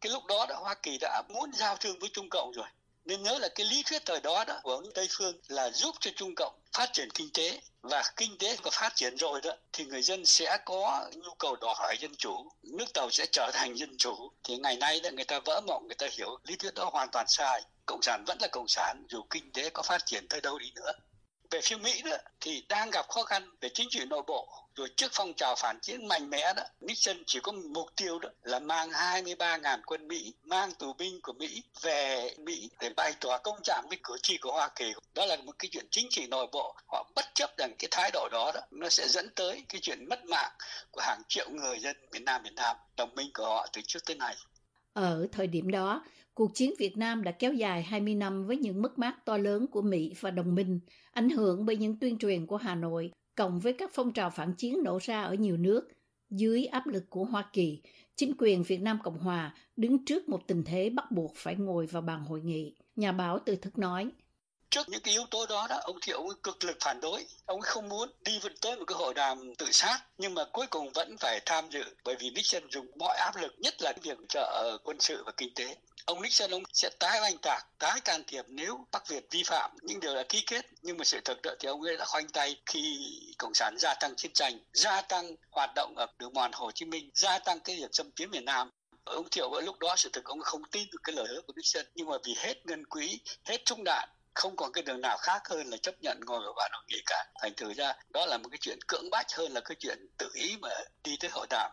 Cái 0.00 0.12
lúc 0.12 0.22
đó 0.26 0.46
đã 0.48 0.56
Hoa 0.56 0.74
Kỳ 0.74 0.98
đã 1.00 1.22
muốn 1.28 1.52
giao 1.52 1.76
thương 1.76 1.98
với 1.98 2.10
Trung 2.12 2.28
Cộng 2.30 2.52
rồi. 2.52 2.66
Nên 3.04 3.22
nhớ 3.22 3.38
là 3.38 3.48
cái 3.54 3.66
lý 3.66 3.82
thuyết 3.82 4.02
thời 4.06 4.20
đó 4.20 4.44
đó 4.44 4.60
của 4.62 4.82
Tây 4.94 5.08
Phương 5.10 5.36
là 5.48 5.70
giúp 5.70 5.94
cho 6.00 6.10
Trung 6.16 6.34
Cộng 6.36 6.54
phát 6.72 6.92
triển 6.92 7.08
kinh 7.10 7.28
tế 7.34 7.60
và 7.82 8.02
kinh 8.16 8.38
tế 8.38 8.56
có 8.62 8.70
phát 8.72 8.92
triển 8.94 9.16
rồi 9.16 9.40
đó 9.44 9.50
thì 9.72 9.84
người 9.84 10.02
dân 10.02 10.26
sẽ 10.26 10.58
có 10.64 11.10
nhu 11.14 11.34
cầu 11.38 11.56
đòi 11.60 11.74
hỏi 11.76 11.96
dân 12.00 12.14
chủ 12.18 12.50
nước 12.62 12.92
tàu 12.94 13.10
sẽ 13.10 13.26
trở 13.32 13.50
thành 13.52 13.74
dân 13.78 13.96
chủ 13.96 14.30
thì 14.44 14.56
ngày 14.56 14.76
nay 14.76 15.00
đó 15.00 15.10
người 15.12 15.24
ta 15.24 15.40
vỡ 15.44 15.60
mộng 15.66 15.86
người 15.86 15.94
ta 15.94 16.06
hiểu 16.12 16.38
lý 16.44 16.56
thuyết 16.56 16.74
đó 16.74 16.90
hoàn 16.92 17.08
toàn 17.12 17.26
sai 17.28 17.62
cộng 17.86 18.02
sản 18.02 18.24
vẫn 18.26 18.38
là 18.40 18.48
cộng 18.52 18.68
sản 18.68 19.04
dù 19.08 19.22
kinh 19.30 19.52
tế 19.52 19.70
có 19.70 19.82
phát 19.82 20.06
triển 20.06 20.28
tới 20.28 20.40
đâu 20.40 20.58
đi 20.58 20.72
nữa. 20.74 20.92
Về 21.50 21.60
phía 21.60 21.76
Mỹ 21.76 22.02
đó 22.02 22.16
thì 22.40 22.64
đang 22.68 22.90
gặp 22.90 23.08
khó 23.08 23.22
khăn 23.22 23.50
về 23.60 23.68
chính 23.68 23.88
trị 23.90 24.04
nội 24.04 24.22
bộ 24.26 24.64
rồi 24.74 24.88
trước 24.96 25.10
phong 25.12 25.34
trào 25.34 25.54
phản 25.54 25.78
chiến 25.80 26.08
mạnh 26.08 26.30
mẽ 26.30 26.52
đó 26.56 26.62
Nixon 26.80 27.16
chỉ 27.26 27.40
có 27.42 27.52
mục 27.52 27.86
tiêu 27.96 28.18
đó 28.18 28.28
là 28.42 28.58
mang 28.58 28.90
23.000 28.90 29.80
quân 29.86 30.08
Mỹ 30.08 30.34
mang 30.44 30.72
tù 30.72 30.92
binh 30.92 31.20
của 31.22 31.32
Mỹ 31.32 31.62
về 31.82 32.34
Mỹ 32.38 32.70
để 32.80 32.90
bày 32.96 33.14
tỏ 33.20 33.38
công 33.38 33.62
trạng 33.62 33.84
với 33.88 33.98
cử 34.02 34.16
tri 34.22 34.38
của 34.38 34.52
Hoa 34.52 34.68
Kỳ. 34.68 34.92
Đó 35.14 35.26
là 35.26 35.36
một 35.36 35.52
cái 35.58 35.68
chuyện 35.72 35.86
chính 35.90 36.06
trị 36.10 36.26
nội 36.26 36.46
bộ 36.52 36.74
họ 36.86 37.10
bất 37.14 37.24
chấp 37.34 37.58
rằng 37.58 37.74
cái 37.78 37.88
thái 37.90 38.10
độ 38.12 38.28
đó 38.32 38.52
đó 38.54 38.60
nó 38.70 38.88
sẽ 38.88 39.08
dẫn 39.08 39.28
tới 39.34 39.64
cái 39.68 39.80
chuyện 39.80 40.08
mất 40.08 40.24
mạng 40.24 40.52
của 40.90 41.00
hàng 41.00 41.22
triệu 41.28 41.50
người 41.50 41.78
dân 41.78 41.96
miền 42.12 42.24
Nam 42.24 42.42
miền 42.42 42.54
Nam 42.54 42.76
đồng 42.96 43.14
minh 43.14 43.30
của 43.34 43.44
họ 43.44 43.66
từ 43.72 43.80
trước 43.86 44.04
tới 44.06 44.16
nay. 44.16 44.36
Ở 44.92 45.26
thời 45.32 45.46
điểm 45.46 45.70
đó, 45.70 46.02
cuộc 46.34 46.54
chiến 46.54 46.74
Việt 46.78 46.96
Nam 46.96 47.22
đã 47.24 47.32
kéo 47.32 47.52
dài 47.52 47.82
20 47.82 48.14
năm 48.14 48.46
với 48.46 48.56
những 48.56 48.82
mất 48.82 48.98
mát 48.98 49.24
to 49.24 49.36
lớn 49.36 49.66
của 49.66 49.82
Mỹ 49.82 50.12
và 50.20 50.30
đồng 50.30 50.54
minh, 50.54 50.80
ảnh 51.12 51.30
hưởng 51.30 51.66
bởi 51.66 51.76
những 51.76 51.98
tuyên 51.98 52.18
truyền 52.18 52.46
của 52.46 52.56
Hà 52.56 52.74
Nội, 52.74 53.10
cộng 53.34 53.60
với 53.60 53.72
các 53.72 53.90
phong 53.94 54.12
trào 54.12 54.30
phản 54.30 54.54
chiến 54.54 54.82
nổ 54.84 54.98
ra 55.02 55.22
ở 55.22 55.34
nhiều 55.34 55.56
nước. 55.56 55.88
Dưới 56.30 56.66
áp 56.66 56.86
lực 56.86 57.04
của 57.10 57.24
Hoa 57.24 57.44
Kỳ, 57.52 57.82
chính 58.16 58.32
quyền 58.38 58.62
Việt 58.62 58.80
Nam 58.80 58.98
Cộng 59.04 59.18
Hòa 59.18 59.54
đứng 59.76 60.04
trước 60.04 60.28
một 60.28 60.46
tình 60.46 60.64
thế 60.66 60.90
bắt 60.90 61.10
buộc 61.10 61.36
phải 61.36 61.54
ngồi 61.54 61.86
vào 61.86 62.02
bàn 62.02 62.24
hội 62.24 62.40
nghị. 62.40 62.76
Nhà 62.96 63.12
báo 63.12 63.38
từ 63.46 63.56
thức 63.56 63.78
nói, 63.78 64.10
trước 64.70 64.88
những 64.88 65.00
cái 65.00 65.14
yếu 65.14 65.26
tố 65.30 65.46
đó 65.46 65.66
đó 65.70 65.76
ông 65.82 65.98
thiệu 66.02 66.16
ông 66.16 66.28
cực 66.42 66.64
lực 66.64 66.76
phản 66.80 67.00
đối 67.00 67.26
ông 67.46 67.60
không 67.60 67.88
muốn 67.88 68.08
đi 68.24 68.40
tới 68.60 68.76
một 68.76 68.84
cái 68.86 68.96
hội 68.98 69.14
đàm 69.14 69.54
tự 69.54 69.66
sát 69.72 70.00
nhưng 70.18 70.34
mà 70.34 70.44
cuối 70.52 70.66
cùng 70.66 70.92
vẫn 70.92 71.16
phải 71.20 71.40
tham 71.46 71.64
dự 71.70 71.84
bởi 72.04 72.16
vì 72.18 72.30
Nixon 72.30 72.62
dùng 72.70 72.86
mọi 72.98 73.16
áp 73.16 73.36
lực 73.36 73.54
nhất 73.58 73.74
là 73.82 73.92
việc 74.02 74.18
trợ 74.28 74.78
quân 74.84 75.00
sự 75.00 75.22
và 75.26 75.32
kinh 75.36 75.54
tế 75.54 75.76
ông 76.06 76.22
Nixon 76.22 76.50
ông 76.50 76.62
sẽ 76.72 76.90
tái 76.98 77.20
oanh 77.20 77.38
tạc, 77.38 77.66
tái 77.78 78.00
can 78.00 78.22
thiệp 78.26 78.44
nếu 78.48 78.86
Bắc 78.92 79.08
Việt 79.08 79.26
vi 79.30 79.42
phạm 79.42 79.70
những 79.82 80.00
điều 80.00 80.14
đã 80.14 80.22
ký 80.28 80.44
kết. 80.46 80.66
Nhưng 80.82 80.98
mà 80.98 81.04
sự 81.04 81.20
thực 81.24 81.42
đó 81.42 81.50
thì 81.60 81.68
ông 81.68 81.82
ấy 81.82 81.96
đã 81.96 82.04
khoanh 82.04 82.28
tay 82.28 82.56
khi 82.66 83.10
Cộng 83.38 83.54
sản 83.54 83.74
gia 83.78 83.94
tăng 83.94 84.16
chiến 84.16 84.32
tranh, 84.32 84.58
gia 84.72 85.00
tăng 85.00 85.36
hoạt 85.50 85.70
động 85.74 85.94
ở 85.96 86.06
đường 86.18 86.34
mòn 86.34 86.50
Hồ 86.54 86.70
Chí 86.72 86.84
Minh, 86.86 87.10
gia 87.14 87.38
tăng 87.38 87.60
cái 87.60 87.76
việc 87.76 87.90
xâm 87.92 88.10
chiếm 88.16 88.30
miền 88.30 88.44
Nam. 88.44 88.70
Ông 89.04 89.28
Thiệu 89.30 89.50
ở 89.50 89.60
lúc 89.60 89.78
đó 89.78 89.94
sự 89.96 90.10
thực 90.12 90.24
ông 90.24 90.40
không 90.40 90.62
tin 90.64 90.88
được 90.92 90.98
cái 91.04 91.16
lời 91.16 91.26
hứa 91.28 91.40
của 91.46 91.52
Nixon 91.56 91.84
nhưng 91.94 92.08
mà 92.08 92.16
vì 92.24 92.34
hết 92.38 92.66
ngân 92.66 92.86
quỹ, 92.86 93.20
hết 93.44 93.64
trung 93.64 93.84
đạn 93.84 94.08
không 94.34 94.56
còn 94.56 94.72
cái 94.72 94.82
đường 94.82 95.00
nào 95.00 95.16
khác 95.16 95.42
hơn 95.48 95.70
là 95.70 95.76
chấp 95.76 95.94
nhận 96.02 96.20
ngồi 96.26 96.40
vào 96.44 96.52
bàn 96.56 96.70
hội 96.74 96.84
nghị 96.88 97.02
cả 97.06 97.24
thành 97.42 97.54
thử 97.56 97.74
ra 97.74 97.94
đó 98.10 98.26
là 98.26 98.38
một 98.38 98.48
cái 98.48 98.58
chuyện 98.60 98.78
cưỡng 98.86 99.10
bách 99.10 99.32
hơn 99.32 99.52
là 99.52 99.60
cái 99.60 99.76
chuyện 99.80 100.06
tự 100.18 100.30
ý 100.34 100.56
mà 100.62 100.68
đi 101.04 101.16
tới 101.20 101.30
hội 101.30 101.46
đàm 101.50 101.70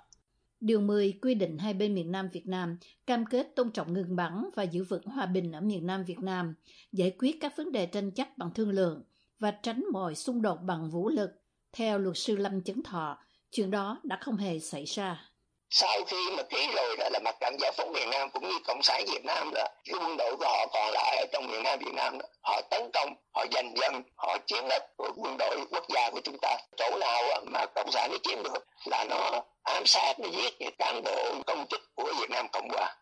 Điều 0.62 0.82
10 0.82 1.20
quy 1.22 1.34
định 1.34 1.58
hai 1.58 1.74
bên 1.74 1.96
miền 1.96 2.12
Nam 2.12 2.30
Việt 2.34 2.48
Nam 2.48 2.78
cam 3.08 3.26
kết 3.26 3.48
tôn 3.56 3.72
trọng 3.72 3.94
ngừng 3.94 4.16
bắn 4.16 4.50
và 4.56 4.64
giữ 4.64 4.84
vững 4.84 5.06
hòa 5.06 5.26
bình 5.26 5.52
ở 5.52 5.62
miền 5.62 5.88
Nam 5.88 6.04
Việt 6.04 6.20
Nam, 6.20 6.56
giải 6.92 7.16
quyết 7.20 7.38
các 7.42 7.58
vấn 7.58 7.72
đề 7.72 7.86
tranh 7.86 8.12
chấp 8.12 8.28
bằng 8.38 8.50
thương 8.56 8.70
lượng 8.70 9.04
và 9.40 9.52
tránh 9.52 9.84
mọi 9.92 10.16
xung 10.16 10.42
đột 10.42 10.58
bằng 10.62 10.90
vũ 10.90 11.10
lực. 11.10 11.32
Theo 11.74 12.00
luật 12.00 12.18
sư 12.18 12.36
Lâm 12.36 12.64
Chấn 12.64 12.84
Thọ, 12.84 13.18
chuyện 13.52 13.72
đó 13.72 14.02
đã 14.04 14.18
không 14.22 14.38
hề 14.38 14.60
xảy 14.60 14.86
ra 14.86 15.32
sau 15.74 16.04
khi 16.08 16.32
mà 16.38 16.44
ký 16.44 16.72
rồi 16.76 16.98
đó 16.98 17.10
là 17.12 17.20
mặt 17.20 17.36
trận 17.40 17.58
giải 17.60 17.72
phóng 17.78 17.92
miền 17.94 18.10
Nam 18.10 18.30
cũng 18.34 18.50
như 18.50 18.60
cộng 18.68 18.84
sản 18.84 19.04
Việt 19.08 19.26
Nam 19.26 19.52
đó 19.54 19.64
cái 19.86 19.96
quân 20.00 20.18
đội 20.18 20.36
của 20.38 20.46
họ 20.46 20.68
còn 20.74 20.94
lại 20.94 21.18
ở 21.18 21.26
trong 21.34 21.48
miền 21.48 21.64
Nam 21.64 21.80
Việt 21.80 21.94
Nam 21.94 22.18
đó 22.20 22.26
họ 22.42 22.62
tấn 22.62 22.82
công 22.94 23.16
họ 23.34 23.46
giành 23.52 23.74
dân 23.78 24.04
họ 24.16 24.38
chiếm 24.46 24.68
đất 24.70 24.98
của 24.98 25.12
quân 25.18 25.38
đội 25.38 25.58
quốc 25.72 25.86
gia 25.96 26.10
của 26.10 26.22
chúng 26.24 26.38
ta 26.42 26.58
chỗ 26.78 26.98
nào 27.00 27.24
mà 27.46 27.66
cộng 27.76 27.92
sản 27.92 28.10
nó 28.12 28.18
chiếm 28.24 28.44
được 28.44 28.68
là 28.86 29.06
nó 29.10 29.42
ám 29.82 29.88
sát 29.88 30.20
nó 30.20 30.30
giết 30.30 30.54
những 30.60 30.76
cán 30.78 31.04
bộ 31.04 31.44
công 31.48 31.68
chức 31.70 31.82
của 31.96 32.14
Việt 32.20 32.30
Nam 32.30 32.46
Cộng 32.54 32.70
Hòa 32.70 32.96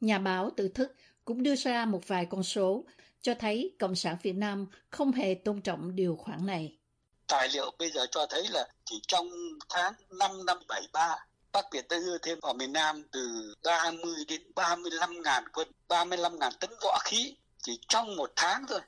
nhà 0.00 0.18
báo 0.18 0.50
tự 0.56 0.68
thức 0.68 0.94
cũng 1.24 1.42
đưa 1.42 1.54
ra 1.54 1.84
một 1.84 2.00
vài 2.06 2.26
con 2.30 2.42
số 2.42 2.84
cho 3.22 3.34
thấy 3.34 3.76
Cộng 3.78 3.96
sản 3.96 4.16
Việt 4.22 4.32
Nam 4.32 4.66
không 4.90 5.12
hề 5.12 5.34
tôn 5.44 5.60
trọng 5.60 5.96
điều 5.96 6.16
khoản 6.16 6.46
này. 6.46 6.78
Tài 7.26 7.48
liệu 7.48 7.70
bây 7.78 7.90
giờ 7.90 8.06
cho 8.10 8.26
thấy 8.30 8.48
là 8.50 8.68
chỉ 8.84 9.00
trong 9.08 9.28
tháng 9.68 9.92
5 10.10 10.46
năm 10.46 10.58
73 10.68 11.16
Bắc 11.52 11.64
Việt 11.72 11.88
đã 11.88 11.96
đưa 11.98 12.18
thêm 12.18 12.38
vào 12.42 12.54
miền 12.54 12.72
Nam 12.72 13.02
từ 13.12 13.54
30 13.64 14.14
đến 14.28 14.42
35 14.54 15.22
ngàn 15.22 15.44
quân, 15.52 15.68
35 15.88 16.38
ngàn 16.38 16.52
tấn 16.60 16.70
võ 16.82 16.98
khí 17.04 17.36
chỉ 17.62 17.80
trong 17.88 18.16
một 18.16 18.32
tháng 18.36 18.64
thôi. 18.68 18.80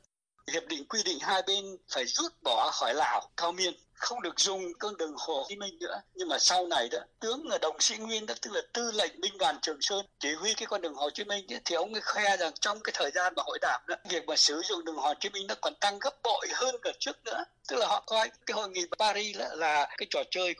Hiệp 0.53 0.63
định 0.69 0.89
quy 0.89 1.03
định 1.03 1.19
hai 1.21 1.43
bên 1.47 1.77
phải 1.89 2.07
rút 2.07 2.33
bỏ 2.43 2.71
khỏi 2.71 2.95
Lào, 2.95 3.31
Cao 3.37 3.53
Miên, 3.53 3.75
không 3.99 4.23
được 4.23 4.41
dùng 4.41 4.73
con 4.79 4.97
đường 4.97 5.15
Hồ 5.17 5.45
Chí 5.49 5.57
Minh 5.57 5.79
nữa. 5.81 6.01
Nhưng 6.15 6.29
mà 6.29 6.39
sau 6.39 6.67
này 6.67 6.89
đó, 6.89 6.99
tướng 7.21 7.49
là 7.49 7.59
Đồng 7.63 7.77
Sĩ 7.81 7.97
Nguyên 7.97 8.27
đó, 8.27 8.35
tức 8.43 8.51
là 8.55 8.61
tư 8.73 8.93
lệnh 8.95 9.21
binh 9.21 9.39
đoàn 9.39 9.57
Trường 9.63 9.79
Sơn, 9.81 10.07
chỉ 10.19 10.33
huy 10.33 10.55
cái 10.55 10.67
con 10.67 10.81
đường 10.81 10.95
Hồ 10.95 11.11
Chí 11.11 11.25
Minh 11.25 11.53
ấy, 11.53 11.61
thì 11.65 11.75
ông 11.75 11.93
ấy 11.93 12.03
khoe 12.05 12.37
rằng 12.37 12.53
trong 12.61 12.81
cái 12.85 12.93
thời 12.97 13.11
gian 13.15 13.33
mà 13.37 13.43
hội 13.47 13.59
đàm 13.63 13.81
đó, 13.89 13.97
việc 14.11 14.25
mà 14.27 14.37
sử 14.37 14.63
dụng 14.65 14.85
đường 14.85 14.97
Hồ 14.97 15.15
Chí 15.21 15.29
Minh 15.31 15.47
nó 15.47 15.55
còn 15.61 15.75
tăng 15.81 15.99
gấp 15.99 16.23
bội 16.23 16.47
hơn 16.55 16.75
cả 16.83 16.91
trước 16.99 17.25
nữa. 17.25 17.45
Tức 17.69 17.77
là 17.77 17.87
họ 17.87 18.05
coi 18.07 18.31
cái 18.47 18.55
hội 18.55 18.69
nghị 18.69 18.83
Paris 18.99 19.37
là, 19.37 19.55
là 19.55 19.95
cái 19.99 20.07
trò 20.11 20.23
chơi. 20.31 20.55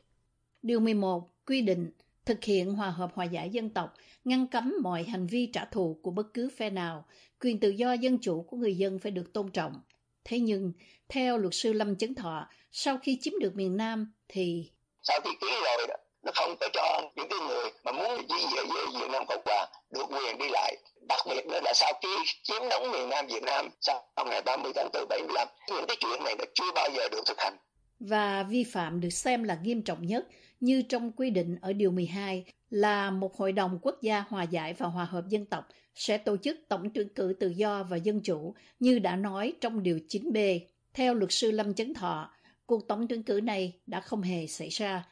Điều 0.63 0.81
11 0.81 1.31
quy 1.47 1.61
định 1.61 1.91
thực 2.25 2.45
hiện 2.45 2.75
hòa 2.75 2.91
hợp 2.91 3.11
hòa 3.15 3.25
giải 3.25 3.51
dân 3.51 3.71
tộc, 3.71 3.95
ngăn 4.25 4.47
cấm 4.47 4.75
mọi 4.83 5.03
hành 5.03 5.27
vi 5.27 5.51
trả 5.53 5.65
thù 5.65 6.01
của 6.03 6.11
bất 6.11 6.27
cứ 6.35 6.51
phe 6.59 6.71
nào, 6.71 7.05
quyền 7.41 7.61
tự 7.61 7.69
do 7.69 7.93
dân 7.93 8.19
chủ 8.19 8.43
của 8.43 8.57
người 8.57 8.77
dân 8.77 8.99
phải 8.99 9.13
được 9.13 9.33
tôn 9.33 9.51
trọng. 9.51 9.81
Thế 10.29 10.39
nhưng, 10.39 10.73
theo 11.09 11.39
luật 11.39 11.55
sư 11.55 11.73
Lâm 11.73 11.97
Chấn 11.97 12.15
Thọ, 12.15 12.49
sau 12.73 12.99
khi 13.03 13.19
chiếm 13.21 13.33
được 13.41 13.53
miền 13.55 13.77
Nam 13.77 14.13
thì... 14.29 14.71
Sau 15.03 15.21
khi 15.25 15.31
ký 15.41 15.47
rồi 15.47 15.87
đó, 15.89 15.95
nó 16.23 16.33
không 16.35 16.57
có 16.61 16.69
cho 16.73 17.11
những 17.17 17.29
cái 17.29 17.39
người 17.39 17.71
mà 17.85 17.93
muốn 17.93 18.27
di 18.29 18.57
về 18.57 18.63
với 18.65 18.87
Việt 19.01 19.11
Nam 19.11 19.27
Cộng 19.29 19.43
Hòa 19.45 19.67
được 19.91 20.05
quyền 20.09 20.39
đi 20.39 20.49
lại. 20.49 20.77
Đặc 21.09 21.21
biệt 21.29 21.47
nữa 21.47 21.61
là 21.65 21.73
sau 21.75 21.93
khi 22.03 22.09
chiếm 22.43 22.69
đóng 22.71 22.91
miền 22.91 23.09
Nam 23.09 23.27
Việt 23.27 23.43
Nam 23.43 23.69
sau 23.81 24.05
ngày 24.27 24.43
30 24.43 24.73
tháng 24.75 24.89
4 24.93 25.09
75, 25.09 25.49
những 25.69 25.87
cái 25.89 25.97
chuyện 26.01 26.25
này 26.25 26.35
nó 26.39 26.45
chưa 26.55 26.73
bao 26.75 26.89
giờ 26.97 27.09
được 27.09 27.23
thực 27.27 27.41
hành 27.41 27.57
và 28.01 28.43
vi 28.43 28.65
phạm 28.65 29.01
được 29.01 29.11
xem 29.11 29.45
là 29.45 29.59
nghiêm 29.63 29.83
trọng 29.83 30.07
nhất 30.07 30.27
như 30.61 30.83
trong 30.83 31.13
quy 31.13 31.31
định 31.31 31.57
ở 31.63 31.73
Điều 31.73 31.91
12 31.91 32.45
là 32.71 33.11
một 33.11 33.37
hội 33.37 33.53
đồng 33.53 33.79
quốc 33.83 34.03
gia 34.03 34.25
hòa 34.29 34.43
giải 34.43 34.75
và 34.75 34.87
hòa 34.87 35.05
hợp 35.05 35.25
dân 35.29 35.47
tộc 35.47 35.69
sẽ 35.95 36.19
tổ 36.19 36.37
chức 36.37 36.57
tổng 36.69 36.91
tuyển 36.95 37.09
cử 37.09 37.35
tự 37.41 37.49
do 37.49 37.83
và 37.83 37.97
dân 37.97 38.21
chủ 38.25 38.55
như 38.79 38.99
đã 38.99 39.17
nói 39.17 39.53
trong 39.61 39.83
Điều 39.83 39.99
9B. 40.09 40.61
Theo 40.95 41.15
luật 41.15 41.33
sư 41.33 41.51
Lâm 41.51 41.75
Chấn 41.75 41.95
Thọ, 41.95 42.31
cuộc 42.67 42.89
tổng 42.89 43.09
tuyển 43.09 43.23
cử 43.23 43.41
này 43.43 43.73
đã 43.87 44.01
không 44.01 44.23
hề 44.23 44.47
xảy 44.47 44.69
ra. 44.69 45.05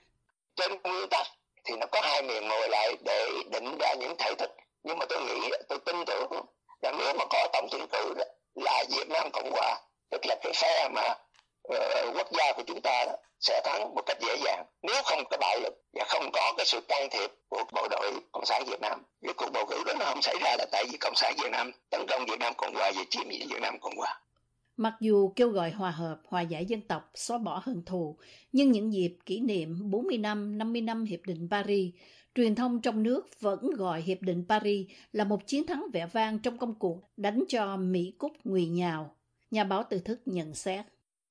Trên 0.57 0.71
nguyên 0.71 1.09
tắc 1.11 1.26
thì 1.64 1.75
nó 1.81 1.87
có 1.87 2.00
hai 2.02 2.23
miền 2.23 2.49
ngồi 2.49 2.69
lại 2.69 2.97
để 3.05 3.28
định 3.52 3.78
ra 3.78 3.95
những 3.95 4.14
thể 4.19 4.35
thức. 4.38 4.50
Nhưng 4.85 4.99
mà 4.99 5.07
tôi 5.09 5.25
nghĩ, 5.25 5.50
tôi 5.69 5.78
tin 5.87 5.97
tưởng 6.07 6.31
là 6.83 6.93
nếu 6.99 7.14
mà 7.19 7.25
có 7.31 7.49
tổng 7.52 7.69
tuyển 7.71 7.87
cử 7.93 8.14
là 8.55 8.85
Việt 8.90 9.09
Nam 9.09 9.28
Cộng 9.33 9.50
Hòa, 9.50 9.81
tức 10.11 10.26
là 10.26 10.37
cái 10.43 10.52
phe 10.52 10.88
mà 10.88 11.14
Ờ, 11.68 12.12
quốc 12.14 12.28
gia 12.32 12.52
của 12.56 12.62
chúng 12.66 12.80
ta 12.80 13.04
đó, 13.06 13.12
sẽ 13.40 13.61
thắng 13.64 13.94
một 13.94 14.02
cách 14.06 14.18
dễ 14.20 14.37
dàng. 14.44 14.66
Nếu 14.82 15.02
không 15.04 15.25
có 15.30 15.37
bạo 15.40 15.61
lực 15.62 15.75
và 15.92 16.04
không 16.08 16.30
có 16.32 16.54
cái 16.56 16.66
sự 16.66 16.80
can 16.88 17.08
thiệp 17.11 17.30
của 17.49 17.64
bộ 17.73 17.88
đội 17.90 18.12
cộng 18.32 18.46
sản 18.46 18.64
việt 18.66 18.80
nam 18.80 19.02
cái 19.26 19.35
cuộc 19.37 19.50
bầu 19.52 19.66
cử 19.70 19.82
đó 19.87 19.92
nó 19.99 20.04
không 20.04 20.23
xảy 20.23 20.35
ra 20.40 20.56
là 20.58 20.66
tại 20.73 20.85
vì 20.90 20.99
cộng 20.99 21.14
sản 21.16 21.35
việt 21.42 21.50
nam 21.52 21.70
tấn 21.90 22.00
công 22.08 22.26
việt 22.26 22.38
nam 22.40 22.52
cộng 22.56 22.75
hòa 22.75 22.92
và 22.96 23.02
chiếm 23.11 23.28
việt 23.28 23.61
nam 23.62 23.78
cộng 23.80 23.96
hòa. 23.96 24.20
Mặc 24.76 24.94
dù 25.00 25.32
kêu 25.37 25.49
gọi 25.49 25.70
hòa 25.70 25.90
hợp, 25.90 26.20
hòa 26.28 26.40
giải 26.40 26.66
dân 26.66 26.80
tộc, 26.80 27.11
xóa 27.14 27.38
bỏ 27.38 27.62
hận 27.64 27.85
thù, 27.85 28.18
nhưng 28.52 28.73
những 28.73 28.92
dịp 28.92 29.16
kỷ 29.26 29.40
niệm 29.40 29.90
40 29.90 30.18
năm, 30.18 30.58
50 30.58 30.82
năm 30.82 31.04
Hiệp 31.04 31.20
định 31.26 31.49
Paris, 31.50 31.94
truyền 32.35 32.54
thông 32.54 32.80
trong 32.80 33.02
nước 33.02 33.40
vẫn 33.40 33.70
gọi 33.76 34.00
Hiệp 34.00 34.18
định 34.20 34.44
Paris 34.49 34.87
là 35.12 35.25
một 35.25 35.46
chiến 35.46 35.66
thắng 35.66 35.87
vẻ 35.92 36.06
vang 36.12 36.38
trong 36.38 36.58
công 36.58 36.75
cuộc 36.78 37.00
đánh 37.16 37.44
cho 37.49 37.76
Mỹ 37.76 38.14
Cúc 38.18 38.32
ngụy 38.44 38.66
nhào. 38.66 39.16
Nhà 39.50 39.64
báo 39.64 39.82
từ 39.90 39.99
thức 39.99 40.20
nhận 40.26 40.54
xét 40.54 40.85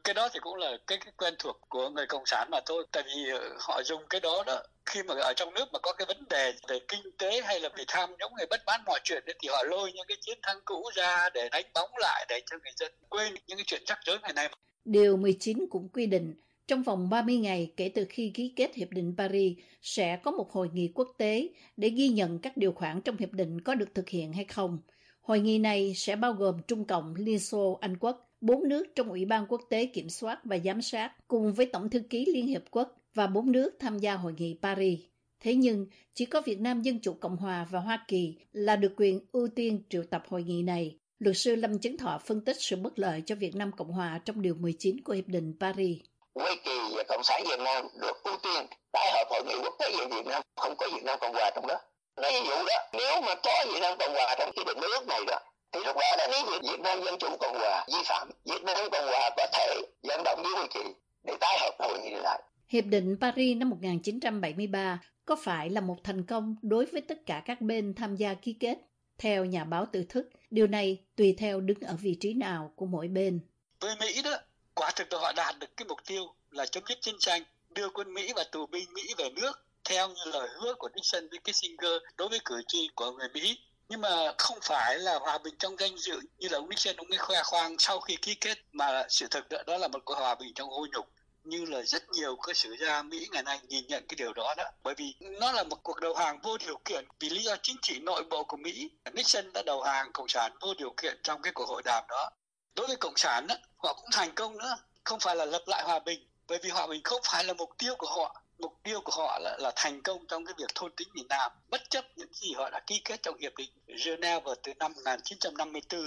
cái 0.05 0.13
đó 0.13 0.29
thì 0.33 0.39
cũng 0.39 0.55
là 0.55 0.77
cái, 0.87 0.97
cái 0.97 1.13
quen 1.17 1.33
thuộc 1.39 1.61
của 1.69 1.89
người 1.89 2.05
cộng 2.05 2.25
sản 2.25 2.47
mà 2.51 2.59
thôi 2.65 2.85
tại 2.91 3.03
vì 3.05 3.31
ờ, 3.31 3.55
họ 3.59 3.83
dùng 3.83 4.01
cái 4.09 4.21
đó 4.21 4.43
đó 4.47 4.63
khi 4.85 5.03
mà 5.03 5.13
ở 5.21 5.33
trong 5.35 5.53
nước 5.53 5.65
mà 5.73 5.79
có 5.79 5.93
cái 5.93 6.05
vấn 6.05 6.23
đề 6.29 6.53
về 6.67 6.79
kinh 6.87 7.11
tế 7.17 7.41
hay 7.41 7.59
là 7.59 7.69
về 7.77 7.83
tham 7.87 8.09
nhũng 8.19 8.33
hay 8.37 8.45
bất 8.49 8.61
mãn 8.67 8.81
mọi 8.85 8.99
chuyện 9.03 9.23
thì 9.41 9.49
họ 9.49 9.63
lôi 9.63 9.91
những 9.91 10.05
cái 10.07 10.17
chiến 10.21 10.39
thắng 10.43 10.57
cũ 10.65 10.83
ra 10.95 11.29
để 11.33 11.49
đánh 11.51 11.65
bóng 11.73 11.89
lại 11.97 12.25
để 12.29 12.41
cho 12.45 12.57
người 12.63 12.73
dân 12.79 12.91
quên 13.09 13.33
những 13.47 13.57
cái 13.57 13.63
chuyện 13.67 13.81
rắc 13.85 13.99
rối 14.05 14.17
ngày 14.21 14.33
nay. 14.33 14.49
Điều 14.85 15.17
19 15.17 15.65
cũng 15.69 15.89
quy 15.89 16.05
định 16.05 16.35
trong 16.67 16.83
vòng 16.83 17.09
30 17.09 17.37
ngày 17.37 17.73
kể 17.77 17.91
từ 17.95 18.05
khi 18.09 18.31
ký 18.33 18.53
kết 18.55 18.75
Hiệp 18.75 18.89
định 18.91 19.15
Paris 19.17 19.57
sẽ 19.81 20.19
có 20.23 20.31
một 20.31 20.51
hội 20.51 20.69
nghị 20.73 20.91
quốc 20.95 21.09
tế 21.17 21.49
để 21.77 21.89
ghi 21.89 22.07
nhận 22.07 22.39
các 22.39 22.57
điều 22.57 22.71
khoản 22.71 23.01
trong 23.01 23.17
hiệp 23.17 23.31
định 23.31 23.61
có 23.61 23.75
được 23.75 23.89
thực 23.95 24.09
hiện 24.09 24.33
hay 24.33 24.45
không. 24.45 24.79
Hội 25.21 25.39
nghị 25.39 25.59
này 25.59 25.93
sẽ 25.95 26.15
bao 26.15 26.33
gồm 26.33 26.61
Trung 26.67 26.85
Cộng, 26.85 27.15
Liên 27.15 27.39
Xô, 27.39 27.77
Anh 27.81 27.97
Quốc, 27.97 28.31
bốn 28.45 28.69
nước 28.69 28.83
trong 28.95 29.09
Ủy 29.09 29.25
ban 29.25 29.45
Quốc 29.49 29.61
tế 29.69 29.85
Kiểm 29.85 30.09
soát 30.09 30.39
và 30.43 30.57
Giám 30.65 30.81
sát 30.81 31.11
cùng 31.27 31.53
với 31.53 31.65
Tổng 31.65 31.89
thư 31.89 31.99
ký 32.09 32.25
Liên 32.33 32.47
Hiệp 32.47 32.61
Quốc 32.71 32.97
và 33.13 33.27
bốn 33.27 33.51
nước 33.51 33.75
tham 33.79 33.99
gia 33.99 34.13
hội 34.13 34.33
nghị 34.37 34.57
Paris. 34.61 34.99
Thế 35.39 35.55
nhưng, 35.55 35.87
chỉ 36.13 36.25
có 36.25 36.41
Việt 36.41 36.59
Nam 36.59 36.81
Dân 36.81 36.99
Chủ 36.99 37.13
Cộng 37.13 37.37
Hòa 37.37 37.67
và 37.71 37.79
Hoa 37.79 38.05
Kỳ 38.07 38.35
là 38.53 38.75
được 38.75 38.93
quyền 38.97 39.19
ưu 39.31 39.47
tiên 39.55 39.83
triệu 39.89 40.03
tập 40.03 40.23
hội 40.29 40.43
nghị 40.43 40.63
này. 40.63 40.97
Luật 41.19 41.37
sư 41.37 41.55
Lâm 41.55 41.79
Chấn 41.79 41.97
Thọ 41.97 42.19
phân 42.25 42.41
tích 42.45 42.57
sự 42.59 42.75
bất 42.75 42.99
lợi 42.99 43.23
cho 43.25 43.35
Việt 43.35 43.55
Nam 43.55 43.71
Cộng 43.77 43.91
Hòa 43.91 44.19
trong 44.25 44.41
Điều 44.41 44.55
19 44.55 45.03
của 45.03 45.13
Hiệp 45.13 45.27
định 45.27 45.53
Paris. 45.59 45.97
Hoa 46.35 46.55
Kỳ 46.65 46.79
và 46.97 47.03
Cộng 47.07 47.23
sản 47.23 47.43
Việt 47.49 47.59
Nam 47.63 47.87
được 48.01 48.23
ưu 48.23 48.37
tiên 48.43 48.65
tái 48.91 49.11
hợp 49.11 49.25
hội 49.29 49.43
nghị 49.47 49.55
quốc 49.63 49.75
tế 49.79 49.91
về 49.99 50.05
Việt 50.05 50.25
Nam, 50.25 50.41
không 50.55 50.75
có 50.77 50.87
Việt 50.95 51.03
Nam 51.03 51.17
Cộng 51.21 51.33
Hòa 51.33 51.51
trong 51.55 51.67
đó. 51.67 51.75
Nói 52.21 52.31
ví 52.31 52.47
dụ 52.49 52.55
đó, 52.55 52.89
nếu 52.93 53.21
mà 53.21 53.35
có 53.35 53.65
Việt 53.73 53.79
Nam 53.81 53.97
Cộng 53.99 54.13
Hòa 54.13 54.35
trong 54.39 54.51
cái 54.55 54.65
định 54.65 54.77
ước 54.81 55.07
này 55.07 55.19
đó, 55.27 55.39
thì 55.75 55.81
lúc 55.85 55.95
đó 55.95 56.15
đã 56.17 56.27
nếu 56.31 56.59
Việt 56.61 56.79
Nam 56.79 57.03
Dân 57.05 57.15
Chủ 57.19 57.37
Cộng 57.39 57.55
Hòa 57.55 57.85
vi 57.87 58.03
phạm, 58.05 58.29
Việt 58.45 58.63
Nam 58.63 58.77
Cộng 58.91 59.05
Hòa 59.05 59.29
có 59.37 59.47
thể 59.53 59.81
vận 60.03 60.21
động 60.23 60.39
với 60.43 60.51
Hoa 60.55 60.67
Kỳ 60.73 60.79
để 61.23 61.33
tái 61.39 61.57
hợp 61.59 61.75
hội 61.79 61.99
nghị 62.03 62.15
lại. 62.23 62.43
Hiệp 62.67 62.85
định 62.85 63.17
Paris 63.21 63.57
năm 63.57 63.69
1973 63.69 64.99
có 65.25 65.35
phải 65.43 65.69
là 65.69 65.81
một 65.81 65.97
thành 66.03 66.25
công 66.25 66.55
đối 66.61 66.85
với 66.85 67.01
tất 67.01 67.17
cả 67.25 67.41
các 67.45 67.61
bên 67.61 67.93
tham 67.93 68.15
gia 68.15 68.33
ký 68.33 68.53
kết? 68.59 68.77
Theo 69.17 69.45
nhà 69.45 69.63
báo 69.63 69.85
tự 69.91 70.03
thức, 70.09 70.29
điều 70.49 70.67
này 70.67 71.01
tùy 71.15 71.35
theo 71.39 71.61
đứng 71.61 71.79
ở 71.79 71.95
vị 72.01 72.17
trí 72.19 72.33
nào 72.33 72.73
của 72.75 72.85
mỗi 72.85 73.07
bên. 73.07 73.39
Với 73.79 73.95
Mỹ 73.99 74.21
đó, 74.21 74.37
quả 74.73 74.91
thực 74.95 75.13
là 75.13 75.19
họ 75.19 75.31
đạt 75.35 75.59
được 75.59 75.77
cái 75.77 75.87
mục 75.87 75.99
tiêu 76.07 76.23
là 76.51 76.65
chấm 76.65 76.83
dứt 76.89 77.01
chiến 77.01 77.15
tranh, 77.19 77.43
đưa 77.69 77.89
quân 77.89 78.13
Mỹ 78.13 78.33
và 78.35 78.43
tù 78.51 78.65
binh 78.65 78.93
Mỹ 78.93 79.13
về 79.17 79.29
nước 79.29 79.65
theo 79.89 80.07
như 80.07 80.31
lời 80.31 80.49
hứa 80.61 80.73
của 80.73 80.89
Nixon 80.95 81.27
với 81.29 81.39
Kissinger 81.39 81.91
đối 82.17 82.29
với 82.29 82.39
cử 82.45 82.61
tri 82.67 82.89
của 82.95 83.11
người 83.11 83.27
Mỹ 83.33 83.57
nhưng 83.89 84.01
mà 84.01 84.09
không 84.37 84.57
phải 84.61 84.99
là 84.99 85.19
hòa 85.19 85.37
bình 85.37 85.55
trong 85.59 85.79
danh 85.79 85.97
dự 85.97 86.19
như 86.37 86.47
là 86.49 86.57
ông 86.57 86.69
Nixon 86.69 86.95
ông 86.95 87.07
ấy 87.11 87.17
khoe 87.17 87.43
khoang 87.43 87.75
sau 87.79 87.99
khi 87.99 88.17
ký 88.21 88.35
kết 88.35 88.57
mà 88.71 89.03
sự 89.09 89.27
thực 89.27 89.49
đó, 89.49 89.57
đó 89.67 89.77
là 89.77 89.87
một 89.87 89.99
cuộc 90.05 90.15
hòa 90.15 90.35
bình 90.35 90.53
trong 90.55 90.69
hôi 90.69 90.87
nhục 90.93 91.05
như 91.43 91.65
là 91.65 91.81
rất 91.81 92.09
nhiều 92.09 92.35
cơ 92.35 92.53
sử 92.53 92.75
gia 92.79 93.01
Mỹ 93.01 93.27
ngày 93.31 93.43
nay 93.43 93.59
nhìn 93.67 93.87
nhận 93.87 94.07
cái 94.07 94.15
điều 94.15 94.33
đó 94.33 94.53
đó. 94.57 94.63
Bởi 94.83 94.93
vì 94.97 95.15
nó 95.19 95.51
là 95.51 95.63
một 95.63 95.83
cuộc 95.83 95.99
đầu 95.99 96.15
hàng 96.15 96.39
vô 96.43 96.57
điều 96.57 96.77
kiện 96.85 97.05
vì 97.19 97.29
lý 97.29 97.43
do 97.43 97.55
chính 97.61 97.75
trị 97.81 97.99
nội 97.99 98.23
bộ 98.23 98.43
của 98.43 98.57
Mỹ. 98.57 98.89
Nixon 99.13 99.53
đã 99.53 99.63
đầu 99.65 99.81
hàng 99.81 100.11
cộng 100.13 100.27
sản 100.27 100.51
vô 100.61 100.73
điều 100.77 100.93
kiện 100.97 101.19
trong 101.23 101.41
cái 101.41 101.53
cuộc 101.53 101.69
hội 101.69 101.81
đàm 101.85 102.03
đó. 102.09 102.29
Đối 102.75 102.87
với 102.87 102.95
cộng 102.95 103.17
sản 103.17 103.47
đó, 103.47 103.55
họ 103.77 103.93
cũng 103.93 104.09
thành 104.11 104.35
công 104.35 104.57
nữa 104.57 104.77
không 105.03 105.19
phải 105.19 105.35
là 105.35 105.45
lập 105.45 105.63
lại 105.67 105.83
hòa 105.83 105.99
bình 105.99 106.27
bởi 106.47 106.59
vì 106.63 106.69
hòa 106.69 106.87
bình 106.87 107.01
không 107.03 107.21
phải 107.23 107.43
là 107.43 107.53
mục 107.53 107.69
tiêu 107.77 107.95
của 107.97 108.07
họ 108.07 108.41
mục 108.59 108.73
tiêu 108.83 108.99
của 109.03 109.11
họ 109.17 109.39
là, 109.39 109.57
là 109.59 109.71
thành 109.75 110.01
công 110.01 110.25
trong 110.27 110.45
cái 110.45 110.55
việc 110.57 110.69
thôn 110.75 110.91
tính 110.97 111.07
miền 111.15 111.25
Nam 111.29 111.51
bất 111.71 111.81
chấp 111.89 112.05
những 112.15 112.33
gì 112.33 112.53
họ 112.53 112.69
đã 112.69 112.83
ký 112.87 113.01
kết 113.05 113.19
trong 113.23 113.37
hiệp 113.41 113.51
định 113.57 113.69
Geneva 114.05 114.55
từ 114.63 114.71
năm 114.79 114.91
1954. 114.95 116.01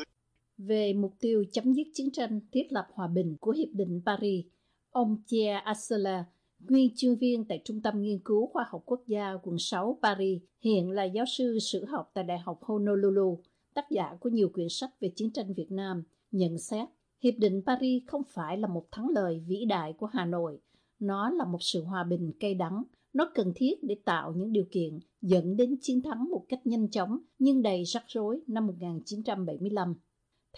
Về 0.58 0.92
mục 0.92 1.14
tiêu 1.20 1.44
chấm 1.52 1.74
dứt 1.74 1.86
chiến 1.94 2.10
tranh 2.12 2.40
thiết 2.52 2.66
lập 2.70 2.86
hòa 2.92 3.06
bình 3.06 3.36
của 3.40 3.50
hiệp 3.50 3.68
định 3.72 4.02
Paris, 4.06 4.46
ông 4.90 5.22
Pierre 5.30 5.60
Assela, 5.64 6.24
nguyên 6.68 6.90
chuyên 6.96 7.14
viên 7.16 7.44
tại 7.44 7.62
Trung 7.64 7.82
tâm 7.82 8.02
Nghiên 8.02 8.18
cứu 8.24 8.46
Khoa 8.52 8.64
học 8.70 8.82
Quốc 8.86 9.00
gia 9.06 9.32
quận 9.42 9.56
6 9.58 9.98
Paris, 10.02 10.42
hiện 10.60 10.90
là 10.90 11.04
giáo 11.04 11.24
sư 11.36 11.58
sử 11.58 11.84
học 11.84 12.10
tại 12.14 12.24
Đại 12.24 12.38
học 12.38 12.58
Honolulu, 12.62 13.42
tác 13.74 13.90
giả 13.90 14.16
của 14.20 14.28
nhiều 14.28 14.48
quyển 14.48 14.68
sách 14.70 14.90
về 15.00 15.12
chiến 15.16 15.32
tranh 15.32 15.54
Việt 15.54 15.70
Nam, 15.70 16.02
nhận 16.30 16.58
xét 16.58 16.88
Hiệp 17.22 17.34
định 17.38 17.62
Paris 17.66 18.02
không 18.06 18.22
phải 18.28 18.58
là 18.58 18.68
một 18.68 18.86
thắng 18.90 19.08
lợi 19.08 19.42
vĩ 19.46 19.64
đại 19.64 19.92
của 19.92 20.06
Hà 20.06 20.24
Nội, 20.24 20.60
nó 21.00 21.30
là 21.30 21.44
một 21.44 21.58
sự 21.60 21.84
hòa 21.84 22.04
bình 22.04 22.32
cay 22.40 22.54
đắng. 22.54 22.82
Nó 23.12 23.30
cần 23.34 23.52
thiết 23.56 23.74
để 23.82 23.96
tạo 24.04 24.32
những 24.36 24.52
điều 24.52 24.64
kiện 24.70 24.98
dẫn 25.22 25.56
đến 25.56 25.76
chiến 25.80 26.02
thắng 26.02 26.30
một 26.30 26.44
cách 26.48 26.66
nhanh 26.66 26.90
chóng 26.90 27.18
nhưng 27.38 27.62
đầy 27.62 27.84
rắc 27.84 28.04
rối 28.06 28.40
năm 28.46 28.66
1975. 28.66 29.94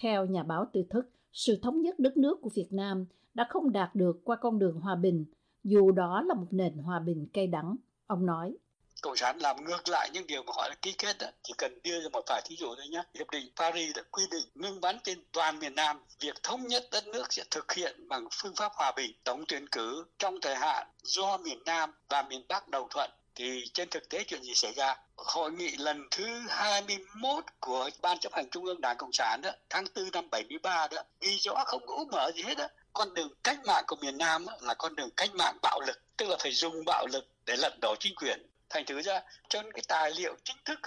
Theo 0.01 0.25
nhà 0.25 0.43
báo 0.43 0.65
Tư 0.73 0.83
Thức, 0.89 1.09
sự 1.31 1.59
thống 1.61 1.81
nhất 1.81 1.99
đất 1.99 2.17
nước 2.17 2.41
của 2.41 2.49
Việt 2.55 2.67
Nam 2.71 3.05
đã 3.33 3.47
không 3.49 3.71
đạt 3.71 3.95
được 3.95 4.21
qua 4.23 4.35
con 4.41 4.59
đường 4.59 4.79
hòa 4.79 4.95
bình, 4.95 5.25
dù 5.63 5.91
đó 5.91 6.21
là 6.21 6.33
một 6.33 6.47
nền 6.51 6.77
hòa 6.77 6.99
bình 6.99 7.27
cay 7.33 7.47
đắng. 7.47 7.75
Ông 8.07 8.25
nói, 8.25 8.57
Cộng 9.01 9.15
sản 9.15 9.39
làm 9.39 9.65
ngược 9.65 9.89
lại 9.89 10.09
những 10.13 10.27
điều 10.27 10.43
mà 10.43 10.53
họ 10.55 10.69
đã 10.69 10.75
ký 10.81 10.91
kết 10.91 11.17
đó. 11.17 11.27
Chỉ 11.43 11.53
cần 11.57 11.79
đưa 11.83 12.01
ra 12.01 12.09
một 12.09 12.23
vài 12.27 12.41
thí 12.45 12.55
dụ 12.55 12.75
thôi 12.75 12.87
nhé. 12.87 13.03
Hiệp 13.13 13.29
định 13.29 13.51
Paris 13.55 13.95
đã 13.95 14.03
quy 14.11 14.23
định 14.31 14.45
ngưng 14.55 14.81
bắn 14.81 14.99
trên 15.03 15.23
toàn 15.31 15.59
miền 15.59 15.75
Nam. 15.75 15.99
Việc 16.19 16.43
thống 16.43 16.67
nhất 16.67 16.87
đất 16.91 17.07
nước 17.07 17.33
sẽ 17.33 17.43
thực 17.51 17.73
hiện 17.73 18.07
bằng 18.07 18.27
phương 18.31 18.55
pháp 18.55 18.71
hòa 18.75 18.91
bình, 18.91 19.13
tổng 19.23 19.43
tuyển 19.47 19.69
cử 19.69 20.05
trong 20.19 20.41
thời 20.41 20.55
hạn 20.55 20.87
do 21.03 21.37
miền 21.37 21.63
Nam 21.65 21.93
và 22.09 22.21
miền 22.21 22.45
Bắc 22.47 22.67
đồng 22.67 22.87
thuận 22.89 23.11
thì 23.35 23.63
trên 23.73 23.89
thực 23.89 24.09
tế 24.09 24.23
chuyện 24.23 24.43
gì 24.43 24.53
xảy 24.55 24.73
ra? 24.73 24.95
Hội 25.15 25.51
nghị 25.51 25.75
lần 25.77 26.07
thứ 26.11 26.25
21 26.49 27.43
của 27.59 27.89
Ban 28.01 28.19
chấp 28.19 28.33
hành 28.33 28.49
Trung 28.49 28.65
ương 28.65 28.81
Đảng 28.81 28.97
Cộng 28.97 29.13
sản 29.13 29.41
đó, 29.41 29.51
tháng 29.69 29.85
4 29.95 30.11
năm 30.11 30.29
73 30.29 30.87
đó, 30.87 31.03
ghi 31.21 31.37
rõ 31.37 31.63
không 31.65 31.87
có 31.87 32.05
mở 32.11 32.31
gì 32.35 32.43
hết 32.43 32.57
đó. 32.57 32.67
Con 32.93 33.13
đường 33.13 33.29
cách 33.43 33.59
mạng 33.65 33.83
của 33.87 33.95
miền 33.95 34.17
Nam 34.17 34.45
là 34.61 34.73
con 34.73 34.95
đường 34.95 35.09
cách 35.17 35.29
mạng 35.33 35.57
bạo 35.61 35.79
lực, 35.87 36.01
tức 36.17 36.29
là 36.29 36.37
phải 36.39 36.51
dùng 36.51 36.85
bạo 36.85 37.07
lực 37.11 37.27
để 37.45 37.55
lật 37.55 37.73
đổ 37.81 37.95
chính 37.99 38.15
quyền 38.15 38.50
thành 38.71 38.85
thử 38.85 39.01
ra 39.01 39.21
trên 39.49 39.71
cái 39.71 39.83
tài 39.87 40.11
liệu 40.17 40.35
chính 40.43 40.57
thức 40.65 40.79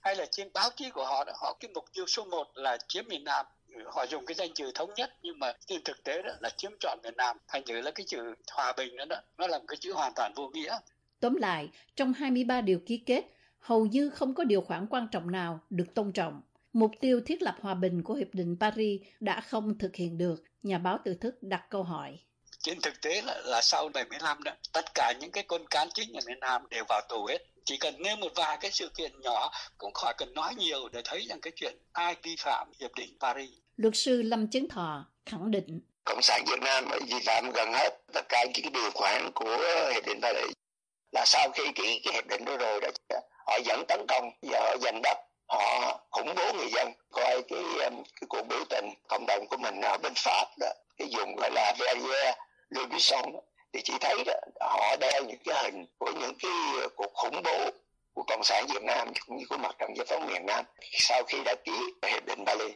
hay 0.00 0.16
là 0.16 0.26
trên 0.30 0.48
báo 0.54 0.70
chí 0.76 0.90
của 0.90 1.04
họ 1.04 1.24
họ 1.40 1.56
cái 1.60 1.70
mục 1.74 1.84
tiêu 1.92 2.06
số 2.06 2.24
1 2.24 2.46
là 2.54 2.78
chiếm 2.88 3.04
miền 3.08 3.24
Nam. 3.24 3.46
Họ 3.86 4.06
dùng 4.06 4.26
cái 4.26 4.34
danh 4.34 4.50
từ 4.58 4.72
thống 4.74 4.90
nhất 4.96 5.12
nhưng 5.22 5.38
mà 5.38 5.52
trên 5.66 5.84
thực 5.84 6.04
tế 6.04 6.22
đó 6.22 6.32
là 6.40 6.50
chiếm 6.56 6.70
trọn 6.80 6.98
miền 7.02 7.14
Nam. 7.16 7.36
Thành 7.48 7.62
thử 7.66 7.80
là 7.80 7.90
cái 7.90 8.06
chữ 8.06 8.34
hòa 8.52 8.72
bình 8.76 8.96
đó, 8.96 9.04
đó 9.04 9.16
nó 9.38 9.46
là 9.46 9.58
một 9.58 9.64
cái 9.68 9.76
chữ 9.76 9.92
hoàn 9.92 10.12
toàn 10.16 10.32
vô 10.36 10.48
nghĩa. 10.48 10.78
Tóm 11.20 11.34
lại, 11.34 11.68
trong 11.96 12.12
23 12.12 12.60
điều 12.60 12.78
ký 12.86 12.98
kết, 13.06 13.24
hầu 13.58 13.86
như 13.86 14.10
không 14.10 14.34
có 14.34 14.44
điều 14.44 14.60
khoản 14.60 14.86
quan 14.90 15.08
trọng 15.08 15.30
nào 15.30 15.60
được 15.70 15.94
tôn 15.94 16.12
trọng. 16.12 16.42
Mục 16.72 16.90
tiêu 17.00 17.20
thiết 17.26 17.42
lập 17.42 17.56
hòa 17.60 17.74
bình 17.74 18.02
của 18.02 18.14
Hiệp 18.14 18.28
định 18.32 18.56
Paris 18.60 19.00
đã 19.20 19.40
không 19.40 19.78
thực 19.78 19.96
hiện 19.96 20.18
được, 20.18 20.44
nhà 20.62 20.78
báo 20.78 20.98
tự 21.04 21.14
thức 21.14 21.42
đặt 21.42 21.66
câu 21.70 21.82
hỏi 21.82 22.18
trên 22.64 22.80
thực 22.80 23.00
tế 23.02 23.22
là, 23.22 23.40
là 23.44 23.62
sau 23.62 23.88
75 23.88 24.42
đó 24.42 24.52
tất 24.72 24.94
cả 24.94 25.12
những 25.20 25.30
cái 25.30 25.44
con 25.48 25.66
cán 25.66 25.88
chính 25.94 26.12
ở 26.12 26.20
miền 26.26 26.40
Nam 26.40 26.62
đều 26.70 26.84
vào 26.88 27.00
tù 27.08 27.26
hết. 27.26 27.38
Chỉ 27.64 27.76
cần 27.76 28.02
nêu 28.02 28.16
một 28.16 28.32
vài 28.34 28.58
cái 28.60 28.70
sự 28.70 28.88
kiện 28.96 29.20
nhỏ 29.20 29.50
cũng 29.78 29.92
khỏi 29.92 30.14
cần 30.18 30.34
nói 30.34 30.54
nhiều 30.54 30.88
để 30.92 31.00
thấy 31.04 31.26
rằng 31.28 31.40
cái 31.40 31.52
chuyện 31.56 31.74
ai 31.92 32.16
vi 32.22 32.36
phạm 32.38 32.72
hiệp 32.80 32.94
định 32.94 33.16
Paris. 33.20 33.50
Luật 33.76 33.96
sư 33.96 34.22
Lâm 34.22 34.50
Chấn 34.50 34.68
Thọ 34.68 35.06
khẳng 35.26 35.50
định. 35.50 35.80
Cộng 36.04 36.22
sản 36.22 36.44
Việt 36.46 36.60
Nam 36.60 36.84
vi 37.06 37.16
phạm 37.26 37.50
gần 37.50 37.72
hết 37.72 37.90
tất 38.12 38.28
cả 38.28 38.44
những 38.54 38.72
điều 38.72 38.90
khoản 38.94 39.30
của 39.34 39.58
hiệp 39.94 40.06
định 40.06 40.20
Paris. 40.22 40.52
Là 41.12 41.24
sau 41.26 41.50
khi 41.54 41.62
ký 41.74 42.00
cái 42.04 42.14
hiệp 42.14 42.26
định 42.26 42.44
đó 42.44 42.56
rồi 42.56 42.80
đó 42.80 42.88
họ 43.46 43.58
dẫn 43.64 43.84
tấn 43.88 44.06
công 44.08 44.30
và 44.42 44.60
họ 44.60 44.76
giành 44.80 45.02
đất 45.02 45.18
họ 45.48 46.00
khủng 46.10 46.34
bố 46.36 46.52
người 46.52 46.68
dân 46.74 46.92
coi 47.10 47.42
cái 47.48 47.62
cái 47.90 48.26
cuộc 48.28 48.42
biểu 48.48 48.64
tình 48.70 48.84
cộng 49.08 49.26
đồng 49.26 49.46
của 49.48 49.56
mình 49.56 49.80
ở 49.80 49.98
bên 50.02 50.12
pháp 50.16 50.46
đó. 50.60 50.68
Cái 50.98 51.08
vùng 51.16 51.36
gọi 51.36 51.50
là 51.50 51.74
Verrières 51.78 52.34
Le 52.70 52.80
thì 53.72 53.80
chị 53.84 53.92
thấy 54.00 54.24
đó, 54.26 54.34
họ 54.60 54.96
đeo 55.00 55.24
những 55.28 55.38
cái 55.44 55.64
hình 55.64 55.86
của 55.98 56.12
những 56.20 56.34
cái 56.42 56.52
ờ, 56.82 56.88
cuộc 56.96 57.12
khủng 57.14 57.42
bố 57.44 57.70
của 58.12 58.22
cộng 58.26 58.44
sản 58.44 58.66
Việt 58.74 58.82
Nam 58.82 59.08
cũng 59.26 59.36
như 59.36 59.44
của 59.48 59.56
mặt 59.56 59.76
trận 59.78 59.90
giải 59.96 60.06
phóng 60.08 60.26
miền 60.26 60.46
Nam 60.46 60.64
sau 60.92 61.22
khi 61.28 61.38
đã 61.44 61.54
ký 61.64 61.72
hiệp 62.12 62.26
định 62.26 62.44
Paris. 62.46 62.74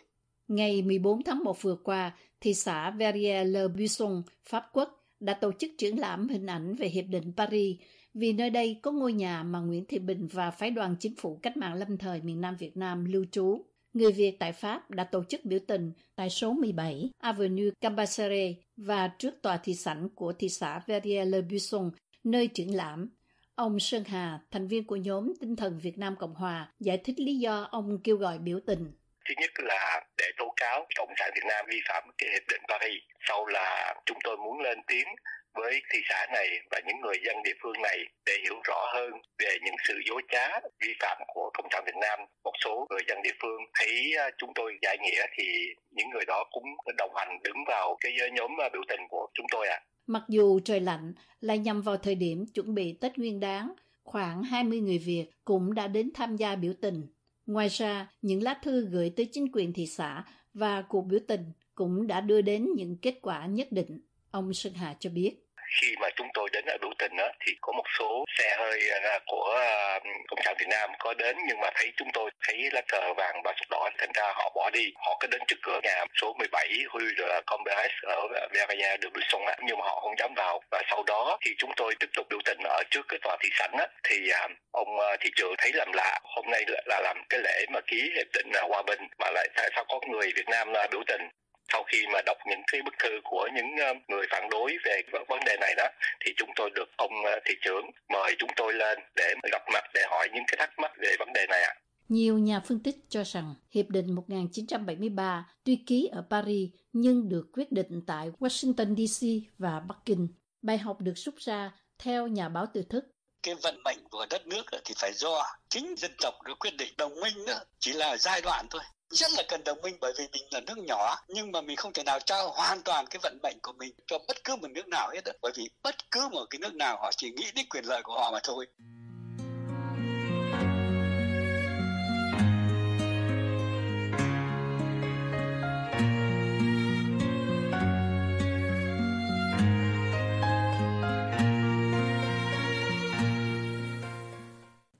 Ngày 0.49 0.83
14 0.83 1.25
tháng 1.25 1.45
1 1.45 1.63
vừa 1.63 1.77
qua, 1.85 2.17
thị 2.41 2.55
xã 2.55 2.91
Verrières-le-Buisson, 2.91 4.23
Pháp 4.45 4.65
Quốc 4.73 4.89
đã 5.21 5.35
tổ 5.35 5.53
chức 5.59 5.71
triển 5.79 6.01
lãm 6.01 6.29
hình 6.29 6.47
ảnh 6.47 6.75
về 6.75 6.89
Hiệp 6.89 7.05
định 7.09 7.33
Paris 7.37 7.77
vì 8.15 8.33
nơi 8.33 8.51
đây 8.51 8.81
có 8.83 8.93
ngôi 8.93 9.13
nhà 9.13 9.43
mà 9.43 9.61
Nguyễn 9.61 9.85
Thị 9.85 9.99
Bình 9.99 10.29
và 10.33 10.51
phái 10.51 10.71
đoàn 10.71 10.97
chính 11.01 11.15
phủ 11.17 11.39
cách 11.43 11.57
mạng 11.57 11.75
lâm 11.75 11.99
thời 11.99 12.21
miền 12.21 12.41
Nam 12.41 12.57
Việt 12.59 12.77
Nam 12.77 13.05
lưu 13.05 13.25
trú. 13.33 13.65
Người 13.93 14.13
Việt 14.13 14.39
tại 14.39 14.53
Pháp 14.53 14.91
đã 14.91 15.05
tổ 15.05 15.25
chức 15.25 15.45
biểu 15.45 15.59
tình 15.67 15.93
tại 16.17 16.31
số 16.31 16.53
17 16.53 17.11
Avenue 17.19 17.71
Cambacere 17.81 18.55
và 18.77 19.09
trước 19.19 19.43
tòa 19.43 19.57
thị 19.57 19.75
sảnh 19.75 20.09
của 20.09 20.33
thị 20.33 20.49
xã 20.49 20.81
Verrières-le-Buisson, 20.87 21.91
nơi 22.25 22.47
triển 22.47 22.77
lãm. 22.77 23.09
Ông 23.55 23.81
Sơn 23.81 24.05
Hà, 24.07 24.41
thành 24.51 24.69
viên 24.69 24.87
của 24.87 24.97
nhóm 24.97 25.33
Tinh 25.41 25.57
thần 25.57 25.79
Việt 25.79 25.99
Nam 25.99 26.17
Cộng 26.19 26.35
Hòa, 26.35 26.73
giải 26.81 26.99
thích 26.99 27.21
lý 27.21 27.39
do 27.39 27.69
ông 27.71 27.99
kêu 28.05 28.17
gọi 28.17 28.39
biểu 28.39 28.61
tình. 28.67 28.93
Thứ 29.29 29.35
nhất 29.41 29.51
là 29.57 30.01
để 30.19 30.25
tố 30.37 30.53
cáo 30.57 30.87
Cộng 30.97 31.13
sản 31.19 31.31
Việt 31.35 31.45
Nam 31.49 31.67
vi 31.69 31.81
phạm 31.89 32.03
cái 32.19 32.31
hiệp 32.31 32.43
định 32.49 32.63
Paris. 32.69 33.03
Sau 33.29 33.47
là 33.47 33.95
chúng 34.07 34.19
tôi 34.25 34.37
muốn 34.37 34.61
lên 34.61 34.79
tiếng 34.87 35.09
với 35.55 35.81
thị 35.93 35.99
xã 36.09 36.27
này 36.33 36.49
và 36.71 36.81
những 36.87 37.01
người 37.01 37.17
dân 37.27 37.37
địa 37.45 37.55
phương 37.63 37.83
này 37.83 37.99
để 38.27 38.33
hiểu 38.43 38.61
rõ 38.65 38.87
hơn 38.95 39.11
về 39.39 39.59
những 39.65 39.75
sự 39.89 40.01
dối 40.09 40.23
trá 40.29 40.49
vi 40.81 40.95
phạm 41.01 41.19
của 41.27 41.51
Cộng 41.55 41.69
sản 41.73 41.83
Việt 41.87 41.97
Nam. 42.01 42.19
Một 42.45 42.53
số 42.65 42.87
người 42.91 43.01
dân 43.09 43.23
địa 43.23 43.35
phương 43.43 43.61
thấy 43.79 44.13
à, 44.19 44.31
chúng 44.39 44.51
tôi 44.55 44.79
giải 44.83 44.97
nghĩa 44.99 45.27
thì 45.39 45.45
những 45.91 46.11
người 46.11 46.25
đó 46.27 46.45
cũng 46.51 46.65
đồng 46.99 47.13
hành 47.17 47.39
đứng 47.45 47.65
vào 47.67 47.97
cái 48.01 48.13
nhóm 48.33 48.51
à, 48.61 48.69
biểu 48.73 48.83
tình 48.89 49.01
của 49.11 49.27
chúng 49.35 49.47
tôi 49.51 49.69
ạ. 49.69 49.81
À. 49.81 49.85
Mặc 50.07 50.23
dù 50.29 50.61
trời 50.65 50.81
lạnh, 50.81 51.13
lại 51.41 51.59
nhằm 51.59 51.83
vào 51.83 51.97
thời 51.97 52.15
điểm 52.15 52.45
chuẩn 52.55 52.75
bị 52.75 52.99
Tết 53.01 53.19
Nguyên 53.19 53.41
đáng, 53.41 53.73
khoảng 54.03 54.43
20 54.43 54.81
người 54.81 54.99
Việt 54.99 55.27
cũng 55.45 55.75
đã 55.75 55.87
đến 55.87 56.11
tham 56.15 56.37
gia 56.37 56.57
biểu 56.57 56.73
tình. 56.83 57.07
Ngoài 57.49 57.69
ra, 57.69 58.13
những 58.23 58.43
lá 58.43 58.55
thư 58.63 58.87
gửi 58.87 59.11
tới 59.11 59.29
chính 59.33 59.53
quyền 59.53 59.73
thị 59.73 59.87
xã 59.87 60.25
và 60.55 60.83
cuộc 60.83 61.03
biểu 61.03 61.21
tình 61.29 61.53
cũng 61.75 62.07
đã 62.07 62.21
đưa 62.21 62.41
đến 62.41 62.69
những 62.77 62.97
kết 62.97 63.19
quả 63.23 63.47
nhất 63.47 63.73
định, 63.73 64.01
ông 64.31 64.55
Sơn 64.55 64.73
Hà 64.73 64.97
cho 65.01 65.11
biết 65.11 65.48
khi 65.69 65.95
mà 66.01 66.09
chúng 66.17 66.29
tôi 66.35 66.49
đến 66.53 66.65
ở 66.67 66.77
biểu 66.81 66.91
tình 66.99 67.17
đó, 67.17 67.29
thì 67.41 67.53
có 67.61 67.73
một 67.73 67.85
số 67.99 68.25
xe 68.39 68.57
hơi 68.59 68.91
à, 68.91 69.19
của 69.27 69.57
à, 69.61 69.99
cộng 70.29 70.43
sản 70.45 70.55
việt 70.59 70.69
nam 70.69 70.91
có 70.99 71.15
đến 71.15 71.37
nhưng 71.49 71.61
mà 71.61 71.71
thấy 71.75 71.93
chúng 71.97 72.09
tôi 72.13 72.31
thấy 72.47 72.69
lá 72.73 72.81
cờ 72.89 73.15
vàng 73.17 73.43
và 73.45 73.53
sọc 73.57 73.71
đỏ 73.71 73.91
thành 73.99 74.13
ra 74.15 74.33
họ 74.35 74.53
bỏ 74.55 74.71
đi. 74.73 74.93
Họ 74.97 75.17
có 75.21 75.29
đến 75.31 75.41
trước 75.49 75.57
cửa 75.63 75.81
nhà 75.83 76.05
số 76.21 76.35
17 76.39 76.69
Huy 76.91 77.05
Comberes 77.47 77.93
ở 78.03 78.21
Veraya 78.53 78.97
de 79.03 79.09
Sông 79.29 79.43
nhưng 79.67 79.79
mà 79.79 79.85
họ 79.85 80.01
không 80.01 80.15
dám 80.19 80.35
vào. 80.37 80.61
Và 80.71 80.83
sau 80.91 81.03
đó 81.07 81.39
thì 81.41 81.51
chúng 81.59 81.71
tôi 81.77 81.95
tiếp 82.01 82.09
tục 82.13 82.27
biểu 82.31 82.39
tình 82.45 82.59
ở 82.65 82.83
trước 82.91 83.03
cái 83.09 83.19
tòa 83.23 83.37
thị 83.41 83.49
sảnh 83.53 83.73
á, 83.79 83.87
thì 84.05 84.31
à, 84.31 84.49
ông 84.71 84.89
thị 85.21 85.31
trưởng 85.37 85.55
thấy 85.59 85.71
làm 85.75 85.93
lạ. 85.93 86.21
Hôm 86.25 86.45
nay 86.51 86.65
là 86.87 87.01
làm 87.01 87.23
cái 87.29 87.41
lễ 87.41 87.67
mà 87.73 87.81
ký 87.87 88.11
hiệp 88.17 88.27
định 88.33 88.53
hòa 88.69 88.83
bình. 88.83 89.01
Mà 89.19 89.31
lại 89.35 89.49
tại 89.55 89.71
sao 89.75 89.85
có 89.89 90.01
người 90.11 90.33
Việt 90.37 90.49
Nam 90.49 90.73
biểu 90.91 91.03
tình? 91.07 91.29
Sau 91.73 91.83
khi 91.89 91.99
mà 92.13 92.21
đọc 92.27 92.37
những 92.49 92.63
cái 92.67 92.83
bức 92.83 92.95
thư 92.99 93.21
của 93.25 93.49
những 93.55 93.77
ờ, 93.81 93.95
người 94.09 94.27
phản 94.31 94.49
đối 94.51 94.77
về 94.85 95.03
vấn 95.29 95.41
đề 95.47 95.57
này 95.61 95.75
đó 95.77 95.89
thì 96.25 96.33
chúng 96.37 96.51
tôi 96.57 96.71
được 96.75 96.89
ông 96.97 97.25
ờ, 97.25 97.41
thị 97.45 97.55
trưởng 97.63 97.91
mời 98.09 98.35
chúng 98.39 98.51
tôi 98.57 98.75
lên 98.75 98.99
để 99.17 99.35
gặp 99.53 99.63
mặt 99.73 99.85
để 99.95 100.03
hỏi 100.11 100.29
những 100.35 100.45
cái 100.47 100.57
thắc 100.59 100.79
mắc 100.79 100.93
về 100.99 101.17
vấn 101.19 101.33
đề 101.33 101.47
này 101.49 101.63
ạ. 101.63 101.75
À. 101.77 101.81
Nhiều 102.09 102.39
nhà 102.39 102.61
phân 102.69 102.83
tích 102.83 102.97
cho 103.09 103.23
rằng 103.23 103.55
Hiệp 103.75 103.87
định 103.89 104.15
1973 104.15 105.47
tuy 105.65 105.79
ký 105.87 106.09
ở 106.13 106.25
Paris 106.31 106.71
nhưng 106.93 107.29
được 107.29 107.47
quyết 107.53 107.73
định 107.73 108.03
tại 108.07 108.31
Washington 108.41 109.07
DC 109.07 109.51
và 109.59 109.81
Bắc 109.89 109.97
Kinh. 110.07 110.29
Bài 110.63 110.79
học 110.79 110.97
được 111.01 111.15
rút 111.17 111.35
ra 111.39 111.71
theo 111.99 112.27
nhà 112.27 112.49
báo 112.49 112.67
từ 112.75 112.83
thức 112.91 113.05
cái 113.43 113.55
vận 113.55 113.83
mệnh 113.85 114.09
của 114.11 114.27
đất 114.31 114.47
nước 114.47 114.63
thì 114.85 114.95
phải 114.99 115.13
do 115.15 115.45
chính 115.69 115.95
dân 115.99 116.11
tộc 116.19 116.35
được 116.45 116.59
quyết 116.59 116.77
định 116.77 116.95
đồng 116.97 117.21
minh 117.21 117.45
nữa 117.47 117.61
chỉ 117.79 117.93
là 117.93 118.17
giai 118.17 118.41
đoạn 118.41 118.67
thôi 118.71 118.83
rất 119.11 119.31
là 119.37 119.43
cần 119.49 119.65
đồng 119.65 119.81
minh 119.81 119.97
bởi 120.01 120.13
vì 120.19 120.29
mình 120.33 120.43
là 120.51 120.61
nước 120.61 120.79
nhỏ, 120.79 121.17
nhưng 121.29 121.53
mà 121.53 121.61
mình 121.61 121.77
không 121.77 121.93
thể 121.93 122.03
nào 122.05 122.19
trao 122.21 122.51
hoàn 122.51 122.83
toàn 122.83 123.07
cái 123.07 123.21
vận 123.23 123.39
mệnh 123.43 123.59
của 123.63 123.73
mình 123.73 123.95
cho 124.07 124.19
bất 124.29 124.45
cứ 124.45 124.57
một 124.57 124.69
nước 124.71 124.89
nào 124.89 125.11
hết 125.15 125.25
đó. 125.25 125.33
bởi 125.43 125.53
vì 125.57 125.71
bất 125.83 126.11
cứ 126.11 126.29
một 126.33 126.47
cái 126.51 126.59
nước 126.59 126.75
nào 126.75 126.97
họ 126.97 127.11
chỉ 127.17 127.31
nghĩ 127.31 127.51
đến 127.55 127.67
quyền 127.71 127.85
lợi 127.85 128.03
của 128.03 128.15
họ 128.15 128.31
mà 128.31 128.39
thôi 128.43 128.67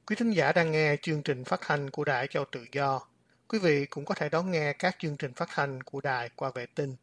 Quý 0.07 0.17
thính 0.17 0.31
giả 0.31 0.53
đang 0.53 0.73
nghe 0.73 0.97
chương 1.03 1.23
trình 1.23 1.45
phát 1.45 1.61
thanh 1.63 1.91
của 1.91 2.05
Đài 2.05 2.27
Châu 2.31 2.45
Tự 2.45 2.65
Do 2.73 3.01
Quý 3.49 3.59
vị 3.59 3.87
cũng 3.87 4.05
có 4.05 4.15
thể 4.15 4.29
đón 4.29 4.51
nghe 4.51 4.73
các 4.73 4.97
chương 4.99 5.17
trình 5.17 5.33
phát 5.35 5.49
thanh 5.53 5.83
của 5.83 6.01
đài 6.01 6.31
qua 6.37 6.51
vệ 6.55 6.67
tinh 6.67 6.97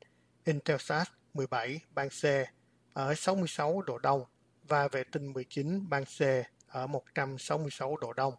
Intelsat 0.44 1.08
17 1.34 1.82
ban 1.96 2.10
C 2.10 2.24
ở 2.94 3.16
66 3.16 3.82
độ 3.82 3.98
Đông 3.98 4.26
và 4.68 4.88
vệ 4.88 5.04
tinh 5.04 5.34
19 5.34 5.90
ban 5.90 6.06
C 6.06 6.22
ở 6.68 6.88
166 6.88 7.98
độ 7.98 8.14
Đông. 8.14 8.34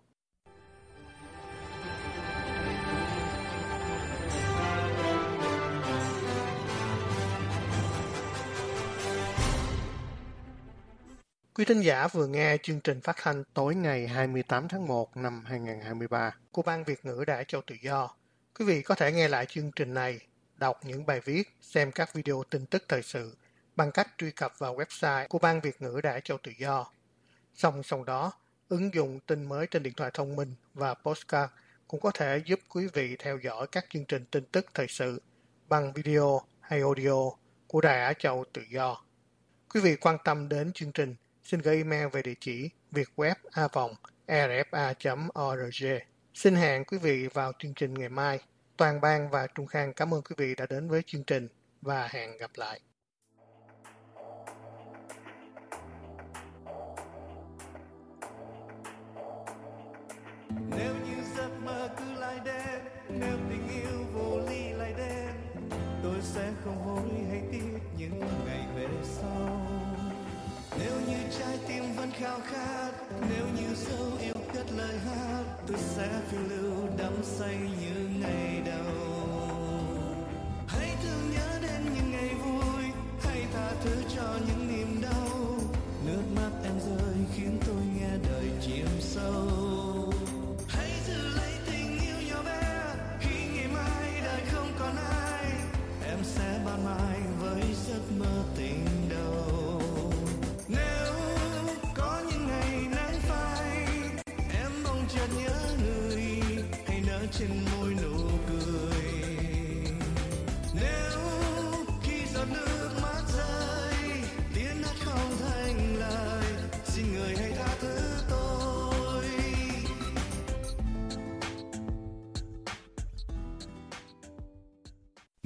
Quý 11.57 11.65
thính 11.65 11.81
giả 11.81 12.09
vừa 12.09 12.27
nghe 12.27 12.57
chương 12.63 12.81
trình 12.81 13.01
phát 13.01 13.17
thanh 13.23 13.45
tối 13.55 13.75
ngày 13.75 14.07
28 14.09 14.69
tháng 14.69 14.87
1 14.87 15.17
năm 15.17 15.45
2023 15.47 16.37
của 16.53 16.63
Ban 16.63 16.85
Việt 16.85 17.05
ngữ 17.05 17.25
Đại 17.27 17.45
Châu 17.45 17.63
Tự 17.67 17.75
Do. 17.83 18.09
Quý 18.59 18.65
vị 18.65 18.83
có 18.83 18.95
thể 18.95 19.13
nghe 19.13 19.29
lại 19.29 19.47
chương 19.47 19.71
trình 19.77 19.95
này, 19.95 20.19
đọc 20.57 20.81
những 20.85 21.07
bài 21.07 21.21
viết, 21.25 21.57
xem 21.61 21.93
các 21.93 22.15
video 22.15 22.43
tin 22.51 22.67
tức 22.67 22.85
thời 22.89 23.03
sự 23.03 23.37
bằng 23.77 23.93
cách 23.93 24.09
truy 24.19 24.31
cập 24.31 24.59
vào 24.59 24.77
website 24.77 25.29
của 25.29 25.39
Ban 25.39 25.61
Việt 25.61 25.83
ngữ 25.83 26.01
Đại 26.03 26.21
Châu 26.21 26.39
Tự 26.43 26.53
Do. 26.59 26.87
Song 27.55 27.83
song 27.83 28.05
đó, 28.05 28.33
ứng 28.69 28.95
dụng 28.95 29.21
tin 29.21 29.49
mới 29.49 29.67
trên 29.67 29.83
điện 29.83 29.95
thoại 29.97 30.11
thông 30.15 30.37
minh 30.37 30.55
và 30.75 30.95
postcard 30.95 31.53
cũng 31.89 32.01
có 32.01 32.11
thể 32.11 32.43
giúp 32.47 32.61
quý 32.69 32.87
vị 32.93 33.17
theo 33.19 33.39
dõi 33.45 33.67
các 33.73 33.87
chương 33.91 34.05
trình 34.05 34.25
tin 34.31 34.45
tức 34.45 34.67
thời 34.75 34.87
sự 34.89 35.23
bằng 35.69 35.93
video 35.93 36.41
hay 36.61 36.81
audio 36.81 37.31
của 37.67 37.81
Đài 37.81 38.01
Á 38.01 38.13
Châu 38.13 38.45
Tự 38.53 38.63
Do. 38.71 39.03
Quý 39.75 39.81
vị 39.81 39.97
quan 39.97 40.17
tâm 40.25 40.49
đến 40.49 40.73
chương 40.73 40.93
trình 40.93 41.15
xin 41.47 41.61
gửi 41.61 41.77
email 41.77 42.07
về 42.13 42.23
địa 42.23 42.35
chỉ 42.41 42.71
vietweb.rfa.org. 42.93 45.85
Xin 46.35 46.55
hẹn 46.55 46.85
quý 46.85 46.99
vị 46.99 47.27
vào 47.27 47.53
chương 47.59 47.75
trình 47.75 47.95
ngày 47.95 48.09
mai. 48.09 48.39
Toàn 48.77 49.01
ban 49.01 49.31
và 49.31 49.47
Trung 49.47 49.67
Khang 49.67 49.93
cảm 49.93 50.15
ơn 50.15 50.23
quý 50.23 50.35
vị 50.39 50.55
đã 50.55 50.67
đến 50.71 50.89
với 50.89 51.03
chương 51.07 51.25
trình 51.25 51.49
và 51.83 52.09
hẹn 52.11 52.39
gặp 52.39 52.51
lại. 52.57 52.81
Nếu 60.71 60.95
như 60.95 61.17
giấc 61.37 61.51
mơ 61.65 61.89
cứ 61.99 62.21
lại 62.21 62.41
đến, 62.45 62.81
nếu 63.09 63.39
tình 63.51 63.69
yêu 63.69 64.05
vô 64.15 64.41
ly 64.51 64.73
lại 64.73 64.95
đến, 64.97 65.35
tôi 66.03 66.17
sẽ 66.23 66.53
không 66.65 66.79
hối 66.79 67.11
hay 67.31 67.43
tiếc 67.53 67.79
những 67.99 68.21
ngày 68.47 68.67
về 68.77 68.87
sau 69.03 69.56
nếu 70.87 71.01
như 71.09 71.17
trái 71.39 71.59
tim 71.69 71.85
vẫn 71.97 72.11
khao 72.19 72.39
khát, 72.45 72.91
nếu 73.31 73.47
như 73.57 73.75
dấu 73.75 74.07
yêu 74.21 74.35
cất 74.55 74.67
lời 74.77 74.99
hát, 74.99 75.43
tôi 75.67 75.77
sẽ 75.79 76.09
phiêu 76.31 76.41
lưu 76.49 76.73
đắm 76.99 77.13
say 77.23 77.59
như 77.81 78.09
ngày 78.21 78.63
đầu. 78.67 79.06